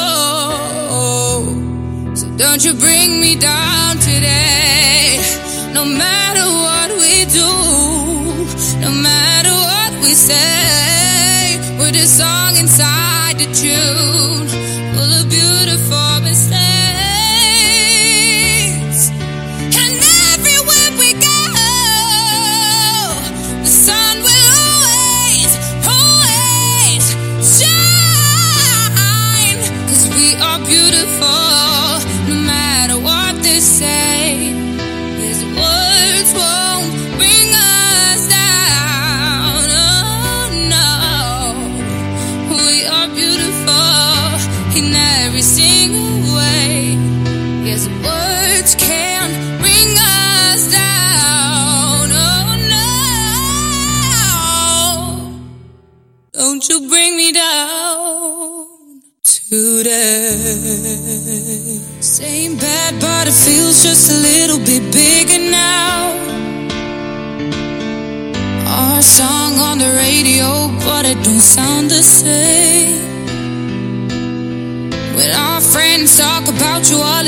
So 2.16 2.28
don't 2.38 2.64
you 2.64 2.74
bring 2.74 3.20
me 3.22 3.36
down 3.36 3.97
today. 3.97 5.20
No 5.74 5.84
matter 5.86 6.45
what 6.66 6.91
we 7.01 7.26
do, 7.26 7.51
no 8.80 8.89
matter 8.91 9.51
what 9.51 9.93
we 10.01 10.14
say, 10.14 11.59
we're 11.78 11.91
the 11.91 12.07
song 12.07 12.55
inside 12.57 13.38
the 13.39 13.47
tune, 13.53 14.47
in 44.76 44.93
every 44.95 45.41
single 45.41 46.36
way. 46.36 46.97
Words 48.03 48.76
can 48.76 49.30
bring 49.61 49.97
us 49.97 50.71
down. 50.71 52.11
Oh 52.11 52.55
no. 56.34 56.39
Don't 56.39 56.63
you 56.69 56.88
bring 56.89 57.15
me 57.17 57.32
down. 57.32 59.01
Same 62.01 62.55
bad, 62.57 62.72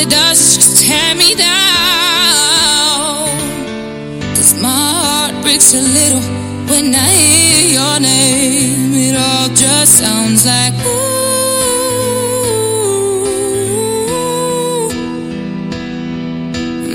it 0.05 0.11
does 0.11 0.39
is 0.39 0.55
just 0.55 0.85
tear 0.85 1.15
me 1.15 1.35
down. 1.35 1.55
Cause 4.35 4.53
my 4.61 4.69
heart 4.69 5.41
breaks 5.41 5.73
a 5.73 5.81
little 5.81 6.21
when 6.69 6.93
I 6.93 7.09
hear 7.09 7.61
your 7.77 7.99
name. 7.99 8.93
It 8.93 9.15
all 9.15 9.49
just 9.49 9.97
sounds 9.99 10.45
like 10.45 10.73
ooh. 10.73 11.25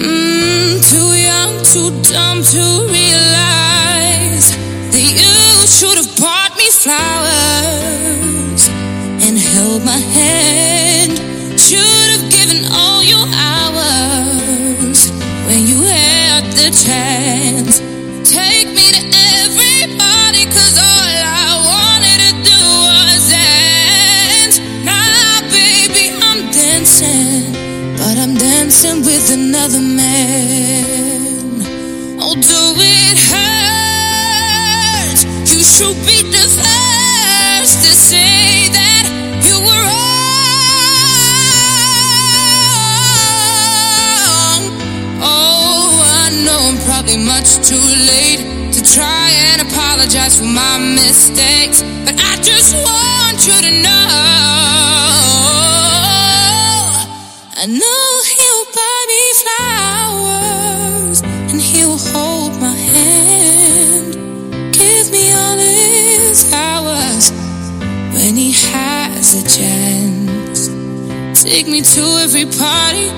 Mm, 0.06 0.80
too 0.90 1.10
young, 1.28 1.52
too 1.72 1.90
dumb 2.12 2.42
to 2.54 2.62
realize 2.96 4.46
that 4.92 5.04
you 5.22 5.66
should 5.66 5.96
have 5.96 6.12
bought 6.18 6.52
me 6.56 6.70
flowers 6.70 7.59
your 13.10 13.26
hours 13.34 15.10
when 15.46 15.66
you 15.66 15.82
had 15.82 16.44
the 16.54 16.70
chance. 16.70 17.80
Take 18.22 18.68
me 18.68 18.86
to 18.96 19.02
everybody, 19.42 20.44
cause 20.46 20.78
all 20.78 21.10
I 21.18 21.50
wanted 21.72 22.18
to 22.26 22.32
do 22.50 22.60
was 22.94 23.22
dance. 23.34 24.56
Now, 24.86 25.42
baby, 25.50 26.04
I'm 26.22 26.40
dancing, 26.52 27.52
but 27.98 28.16
I'm 28.16 28.34
dancing 28.34 29.02
with 29.02 29.26
another 29.32 29.80
man. 29.80 31.62
Oh, 32.22 32.34
do 32.34 32.62
it? 32.78 33.00
You 35.52 35.64
should 35.64 35.96
be 36.06 36.29
much 47.40 47.56
too 47.66 47.86
late 48.12 48.42
to 48.70 48.82
try 48.82 49.30
and 49.48 49.62
apologize 49.62 50.36
for 50.38 50.44
my 50.44 50.76
mistakes, 50.78 51.82
but 52.04 52.14
I 52.30 52.36
just 52.42 52.74
want 52.84 53.38
you 53.48 53.56
to 53.66 53.70
know. 53.80 54.08
I 57.62 57.64
know 57.66 58.04
he'll 58.36 58.66
buy 58.80 58.98
me 59.12 59.22
flowers 59.42 61.18
and 61.50 61.58
he'll 61.60 62.00
hold 62.12 62.60
my 62.60 62.76
hand, 62.76 64.12
give 64.74 65.10
me 65.10 65.32
all 65.32 65.56
his 65.56 66.52
hours 66.52 67.32
when 68.12 68.36
he 68.36 68.52
has 68.52 69.32
a 69.32 69.44
chance. 69.58 70.68
Take 71.42 71.66
me 71.68 71.80
to 71.80 72.02
every 72.24 72.44
party, 72.44 73.08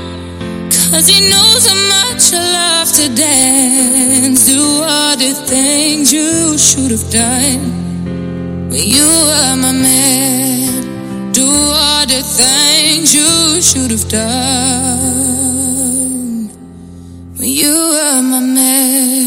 Cause 0.93 1.09
he 1.09 1.20
knows 1.30 1.66
how 1.66 1.74
much 1.88 2.34
I 2.34 2.36
love 2.53 2.93
to 2.99 3.09
dance. 3.14 4.45
Do 4.45 4.61
all 4.61 5.16
the 5.16 5.32
things 5.47 6.12
you 6.12 6.59
should 6.59 6.90
have 6.90 7.11
done 7.11 8.68
When 8.68 8.86
you 8.97 9.07
were 9.28 9.57
my 9.57 9.72
man. 9.72 11.32
Do 11.32 11.47
all 11.47 12.05
the 12.07 12.22
things 12.22 13.14
you 13.14 13.62
should 13.62 13.90
have 13.90 14.07
done 14.11 14.20
When 17.38 17.49
you 17.49 17.72
were 17.72 18.20
my 18.20 18.40
man. 18.40 19.22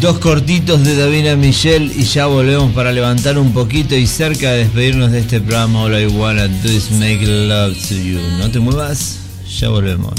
Dos 0.00 0.18
cortitos 0.18 0.82
de 0.82 0.96
Davina 0.96 1.36
Michelle 1.36 1.92
y 1.94 2.04
ya 2.04 2.24
volvemos 2.24 2.72
para 2.72 2.90
levantar 2.90 3.36
un 3.36 3.52
poquito 3.52 3.94
y 3.94 4.06
cerca 4.06 4.50
de 4.52 4.64
despedirnos 4.64 5.12
de 5.12 5.20
este 5.20 5.40
programa 5.40 5.82
All 5.82 6.00
I 6.00 6.06
Wanna 6.06 6.48
Do 6.48 6.72
Is 6.72 6.90
Make 6.92 7.20
Love 7.26 7.76
to 7.88 7.94
You. 7.94 8.18
No 8.38 8.50
te 8.50 8.60
muevas, 8.60 9.16
ya 9.58 9.68
volvemos. 9.68 10.14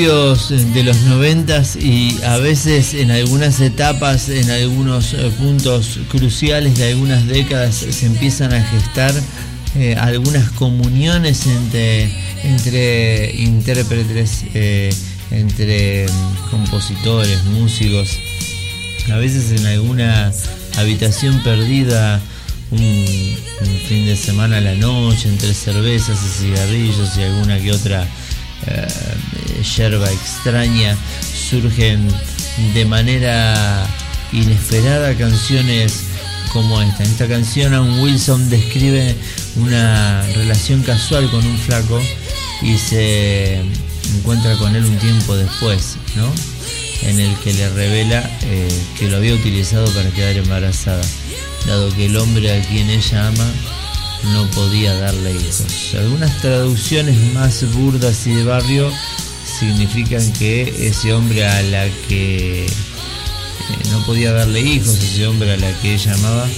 Principios 0.00 0.72
de 0.72 0.82
los 0.82 0.96
noventas 1.02 1.76
y 1.76 2.16
a 2.24 2.38
veces 2.38 2.94
en 2.94 3.10
algunas 3.10 3.60
etapas, 3.60 4.30
en 4.30 4.50
algunos 4.50 5.12
eh, 5.12 5.30
puntos 5.38 5.98
cruciales 6.08 6.78
de 6.78 6.88
algunas 6.88 7.26
décadas 7.26 7.74
se 7.74 8.06
empiezan 8.06 8.54
a 8.54 8.62
gestar 8.62 9.12
eh, 9.76 9.96
algunas 9.98 10.50
comuniones 10.52 11.46
entre, 11.46 12.10
entre 12.44 13.34
intérpretes, 13.42 14.44
eh, 14.54 14.90
entre 15.32 16.06
mm, 16.06 16.50
compositores, 16.50 17.44
músicos. 17.44 18.18
A 19.12 19.16
veces 19.16 19.52
en 19.60 19.66
alguna 19.66 20.32
habitación 20.78 21.42
perdida, 21.42 22.22
un, 22.70 23.06
fin 23.86 24.06
de 24.06 24.16
semana 24.16 24.58
a 24.58 24.60
la 24.62 24.74
noche, 24.76 25.28
entre 25.28 25.52
cervezas 25.52 26.18
y 26.24 26.44
cigarrillos 26.44 27.18
y 27.18 27.22
alguna 27.22 27.58
que 27.60 27.72
otra 27.72 28.08
yerba 29.76 30.10
extraña, 30.10 30.96
surgen 31.48 32.08
de 32.74 32.84
manera 32.84 33.86
inesperada 34.32 35.14
canciones 35.14 36.04
como 36.52 36.80
esta. 36.82 37.04
En 37.04 37.10
esta 37.10 37.28
canción 37.28 37.74
Aun 37.74 38.00
Wilson 38.00 38.50
describe 38.50 39.14
una 39.56 40.22
relación 40.34 40.82
casual 40.82 41.30
con 41.30 41.44
un 41.46 41.58
flaco 41.58 42.00
y 42.62 42.76
se 42.76 43.60
encuentra 44.16 44.56
con 44.56 44.74
él 44.74 44.84
un 44.84 44.98
tiempo 44.98 45.36
después, 45.36 45.96
¿no? 46.16 46.30
En 47.02 47.18
el 47.18 47.34
que 47.38 47.54
le 47.54 47.68
revela 47.70 48.28
eh, 48.42 48.68
que 48.98 49.08
lo 49.08 49.16
había 49.16 49.34
utilizado 49.34 49.86
para 49.94 50.10
quedar 50.10 50.36
embarazada, 50.36 51.02
dado 51.66 51.94
que 51.94 52.06
el 52.06 52.16
hombre 52.16 52.58
a 52.58 52.62
quien 52.68 52.90
ella 52.90 53.28
ama 53.28 53.50
no 54.24 54.50
podía 54.50 54.94
darle 54.94 55.32
hijos. 55.32 55.94
Algunas 55.94 56.40
traducciones 56.40 57.18
más 57.32 57.64
burdas 57.72 58.26
y 58.26 58.32
de 58.32 58.44
barrio 58.44 58.90
significan 59.58 60.32
que 60.34 60.86
ese 60.86 61.12
hombre 61.12 61.46
a 61.46 61.62
la 61.62 61.88
que 62.08 62.66
eh, 62.66 62.70
no 63.90 64.04
podía 64.04 64.32
darle 64.32 64.60
hijos, 64.60 64.94
ese 65.02 65.26
hombre 65.26 65.52
a 65.52 65.56
la 65.56 65.72
que 65.80 65.94
ella 65.94 66.14
amaba, 66.14 66.48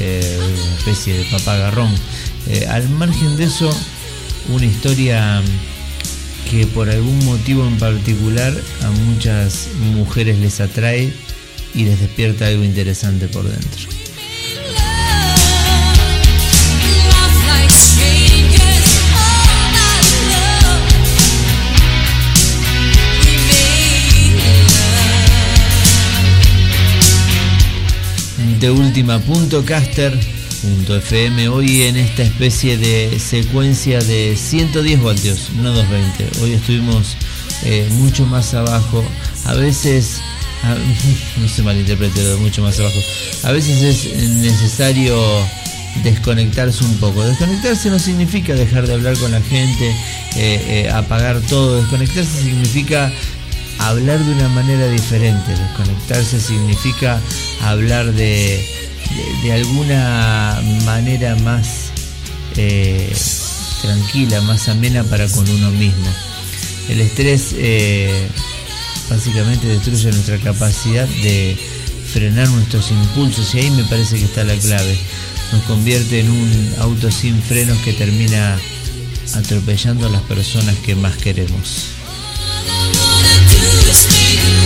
eh, 0.00 0.38
una 0.40 0.76
especie 0.76 1.18
de 1.18 1.24
papá 1.24 1.56
garrón. 1.56 1.94
Eh, 2.46 2.66
al 2.68 2.88
margen 2.90 3.36
de 3.36 3.44
eso, 3.44 3.70
una 4.48 4.64
historia 4.64 5.42
que 6.50 6.66
por 6.66 6.88
algún 6.88 7.22
motivo 7.24 7.66
en 7.66 7.78
particular 7.78 8.54
a 8.82 8.90
muchas 8.90 9.68
mujeres 9.94 10.38
les 10.38 10.60
atrae 10.60 11.12
y 11.74 11.84
les 11.84 12.00
despierta 12.00 12.46
algo 12.46 12.64
interesante 12.64 13.28
por 13.28 13.46
dentro. 13.46 13.97
De 28.60 28.70
última 28.70 29.20
punto 29.20 29.64
caster 29.64 30.18
.fm 30.88 31.48
hoy 31.48 31.82
en 31.82 31.96
esta 31.96 32.22
especie 32.22 32.76
de 32.76 33.18
secuencia 33.20 34.00
de 34.00 34.36
110 34.36 35.00
voltios, 35.00 35.50
no 35.56 35.72
220. 35.72 36.42
Hoy 36.42 36.52
estuvimos 36.54 37.16
eh, 37.64 37.86
mucho 37.92 38.26
más 38.26 38.54
abajo. 38.54 39.04
A 39.44 39.54
veces, 39.54 40.20
no 41.40 41.48
se 41.48 41.62
malinterprete, 41.62 42.36
mucho 42.36 42.62
más 42.62 42.78
abajo. 42.80 42.98
A 43.44 43.52
veces 43.52 44.06
es 44.06 44.28
necesario 44.28 45.16
desconectarse 46.02 46.84
un 46.84 46.96
poco. 46.96 47.24
Desconectarse 47.24 47.90
no 47.90 47.98
significa 47.98 48.54
dejar 48.54 48.86
de 48.86 48.94
hablar 48.94 49.16
con 49.18 49.30
la 49.30 49.40
gente, 49.40 49.90
eh, 50.36 50.84
eh, 50.86 50.90
apagar 50.90 51.40
todo. 51.42 51.80
Desconectarse 51.80 52.42
significa 52.42 53.12
hablar 53.78 54.18
de 54.24 54.32
una 54.32 54.48
manera 54.48 54.88
diferente. 54.88 55.50
Desconectarse 55.50 56.40
significa 56.40 57.20
hablar 57.62 58.12
de, 58.12 58.64
de, 59.42 59.52
alguna 59.52 60.60
manera 60.84 61.36
más 61.36 61.90
eh, 62.56 63.12
tranquila, 63.82 64.40
más 64.42 64.68
amena 64.68 65.04
para 65.04 65.28
con 65.28 65.48
uno 65.48 65.70
mismo. 65.70 66.08
El 66.88 67.00
estrés 67.00 67.54
eh, 67.56 68.28
básicamente 69.10 69.66
destruye 69.66 70.10
nuestra 70.10 70.38
capacidad 70.38 71.06
de 71.06 71.56
frenar 72.12 72.48
nuestros 72.48 72.90
impulsos 72.90 73.54
y 73.54 73.58
ahí 73.58 73.70
me 73.70 73.84
parece 73.84 74.18
que 74.18 74.24
está 74.24 74.44
la 74.44 74.56
clave. 74.56 74.98
Nos 75.52 75.62
convierte 75.62 76.20
en 76.20 76.30
un 76.30 76.74
auto 76.80 77.10
sin 77.10 77.40
frenos 77.42 77.78
que 77.78 77.92
termina 77.92 78.58
atropellando 79.34 80.06
a 80.06 80.10
las 80.10 80.22
personas 80.22 80.76
que 80.76 80.94
más 80.94 81.16
queremos. 81.16 81.97
Qué 83.50 84.57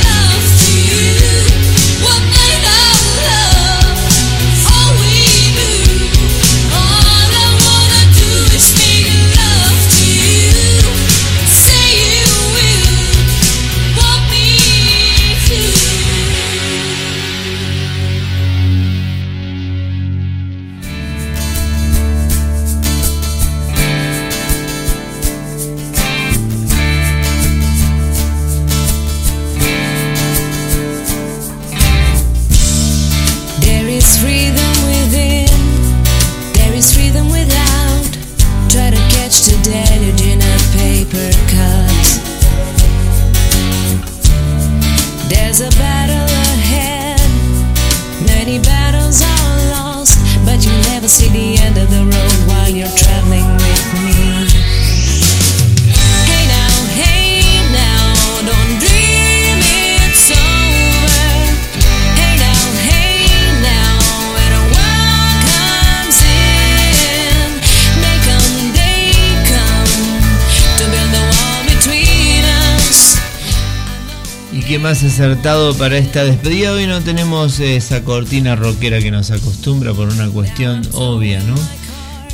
acertado 75.04 75.76
para 75.76 75.98
esta 75.98 76.22
despedida. 76.24 76.72
Hoy 76.72 76.86
no 76.86 77.00
tenemos 77.00 77.58
esa 77.58 78.04
cortina 78.04 78.54
rockera 78.54 79.00
que 79.00 79.10
nos 79.10 79.30
acostumbra 79.32 79.92
por 79.94 80.08
una 80.08 80.28
cuestión 80.28 80.82
obvia, 80.92 81.40
¿no? 81.40 81.54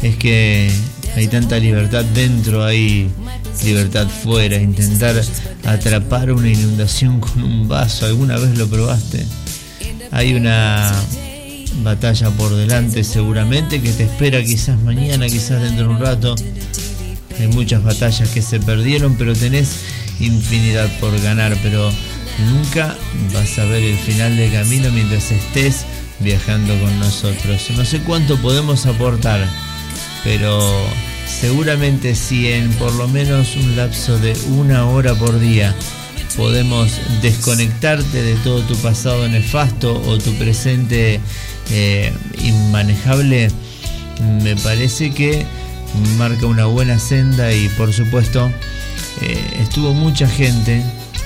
Es 0.03 0.17
que 0.17 0.71
hay 1.17 1.29
tanta 1.29 1.59
libertad 1.59 2.05
dentro, 2.05 2.65
hay 2.65 3.09
libertad 3.65 4.07
fuera. 4.09 4.57
Intentar 4.57 5.17
atrapar 5.65 6.31
una 6.31 6.49
inundación 6.49 7.21
con 7.21 7.43
un 7.43 7.69
vaso, 7.69 8.07
¿alguna 8.07 8.37
vez 8.39 8.59
lo 8.59 8.69
probaste? 8.69 9.25
Hay 10.11 10.35
una 10.35 10.93
batalla 11.83 12.31
por 12.31 12.55
delante 12.55 13.03
seguramente 13.03 13.81
que 13.81 13.93
te 13.93 14.05
espera 14.05 14.43
quizás 14.43 14.79
mañana, 14.83 15.27
quizás 15.27 15.63
dentro 15.63 15.89
de 15.89 15.95
un 15.95 16.01
rato. 16.01 16.35
Hay 17.41 17.47
muchas 17.49 17.83
batallas 17.83 18.29
que 18.29 18.43
se 18.43 18.61
perdieron, 18.61 19.17
pero 19.17 19.35
tenés 19.35 19.71
infinidad 20.21 20.91
por 20.99 21.19
ganar, 21.21 21.57
pero 21.63 21.91
nunca 22.39 22.97
vas 23.33 23.59
a 23.59 23.65
ver 23.65 23.83
el 23.83 23.97
final 23.97 24.37
del 24.37 24.53
camino 24.53 24.91
mientras 24.91 25.31
estés 25.31 25.85
viajando 26.21 26.79
con 26.79 26.99
nosotros. 26.99 27.71
No 27.77 27.85
sé 27.85 28.01
cuánto 28.01 28.37
podemos 28.39 28.87
aportar, 28.87 29.47
pero 30.25 30.87
seguramente 31.27 32.15
si 32.15 32.49
en 32.49 32.71
por 32.73 32.93
lo 32.95 33.09
menos 33.09 33.57
un 33.57 33.77
lapso 33.77 34.19
de 34.19 34.37
una 34.49 34.87
hora 34.87 35.15
por 35.15 35.39
día 35.39 35.75
podemos 36.37 37.01
desconectarte 37.23 38.23
de 38.23 38.35
todo 38.37 38.63
tu 38.63 38.77
pasado 38.77 39.29
nefasto 39.29 40.01
o 40.07 40.19
tu 40.19 40.33
presente 40.35 41.21
eh, 41.71 42.13
inmanejable, 42.43 43.49
me 44.43 44.57
parece 44.57 45.11
que 45.11 45.45
marca 46.17 46.47
una 46.47 46.67
buena 46.67 46.99
senda 46.99 47.53
y 47.53 47.69
por 47.71 47.93
supuesto 47.93 48.51
eh, 49.23 49.61
estuvo 49.61 49.95
mucha 49.95 50.29
gente. 50.29 50.83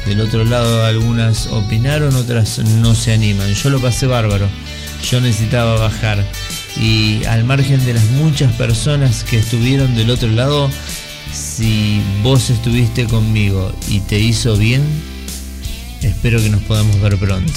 Del 0.06 0.20
otro 0.20 0.44
lado 0.44 0.84
algunas 0.84 1.46
opinaron, 1.46 2.14
otras 2.16 2.58
no 2.58 2.94
se 2.94 3.12
animan. 3.12 3.54
Yo 3.54 3.70
lo 3.70 3.80
pasé 3.80 4.06
bárbaro. 4.06 4.48
Yo 5.10 5.20
necesitaba 5.20 5.78
bajar. 5.78 6.24
Y 6.76 7.24
al 7.24 7.44
margen 7.44 7.84
de 7.84 7.94
las 7.94 8.04
muchas 8.10 8.52
personas 8.54 9.24
que 9.24 9.38
estuvieron 9.38 9.94
del 9.94 10.10
otro 10.10 10.28
lado, 10.28 10.70
si 11.32 12.02
vos 12.22 12.50
estuviste 12.50 13.06
conmigo 13.06 13.72
y 13.88 14.00
te 14.00 14.18
hizo 14.18 14.56
bien, 14.56 14.82
espero 16.02 16.40
que 16.40 16.50
nos 16.50 16.62
podamos 16.62 17.00
ver 17.00 17.16
pronto. 17.18 17.52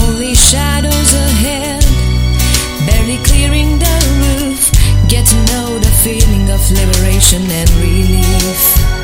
Only 0.00 0.34
shadows 0.34 1.12
ahead, 1.12 1.84
barely 2.86 3.18
clearing 3.24 3.78
the 3.78 3.96
roof. 4.22 4.70
Get 5.08 5.26
to 5.26 5.36
know 5.52 5.78
the 5.78 5.92
feeling 6.02 6.48
of 6.50 6.60
liberation 6.70 7.42
and 7.50 7.70
relief. 7.76 9.01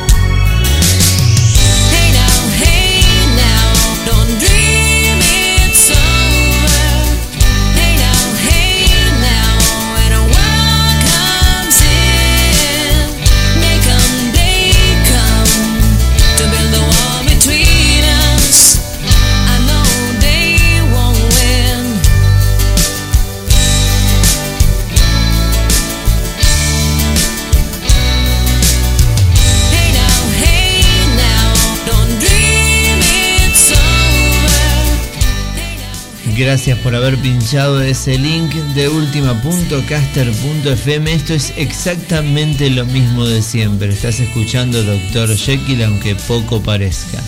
Gracias 36.38 36.78
por 36.78 36.94
haber 36.94 37.16
pinchado 37.16 37.82
ese 37.82 38.16
link 38.16 38.54
de 38.76 38.88
última.caster.fm. 38.88 41.12
Esto 41.12 41.34
es 41.34 41.52
exactamente 41.56 42.70
lo 42.70 42.86
mismo 42.86 43.26
de 43.26 43.42
siempre. 43.42 43.88
Estás 43.88 44.20
escuchando 44.20 44.80
Dr. 44.84 45.36
Jekyll, 45.36 45.82
aunque 45.82 46.14
poco 46.14 46.62
parezca. 46.62 47.20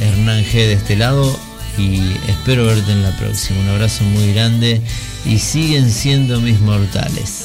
Hernán 0.00 0.42
G 0.42 0.54
de 0.54 0.72
este 0.72 0.96
lado 0.96 1.38
y 1.78 2.00
espero 2.28 2.66
verte 2.66 2.90
en 2.90 3.04
la 3.04 3.16
próxima. 3.18 3.60
Un 3.60 3.68
abrazo 3.68 4.02
muy 4.02 4.32
grande 4.32 4.82
y 5.24 5.38
siguen 5.38 5.88
siendo 5.88 6.40
mis 6.40 6.58
mortales. 6.58 7.39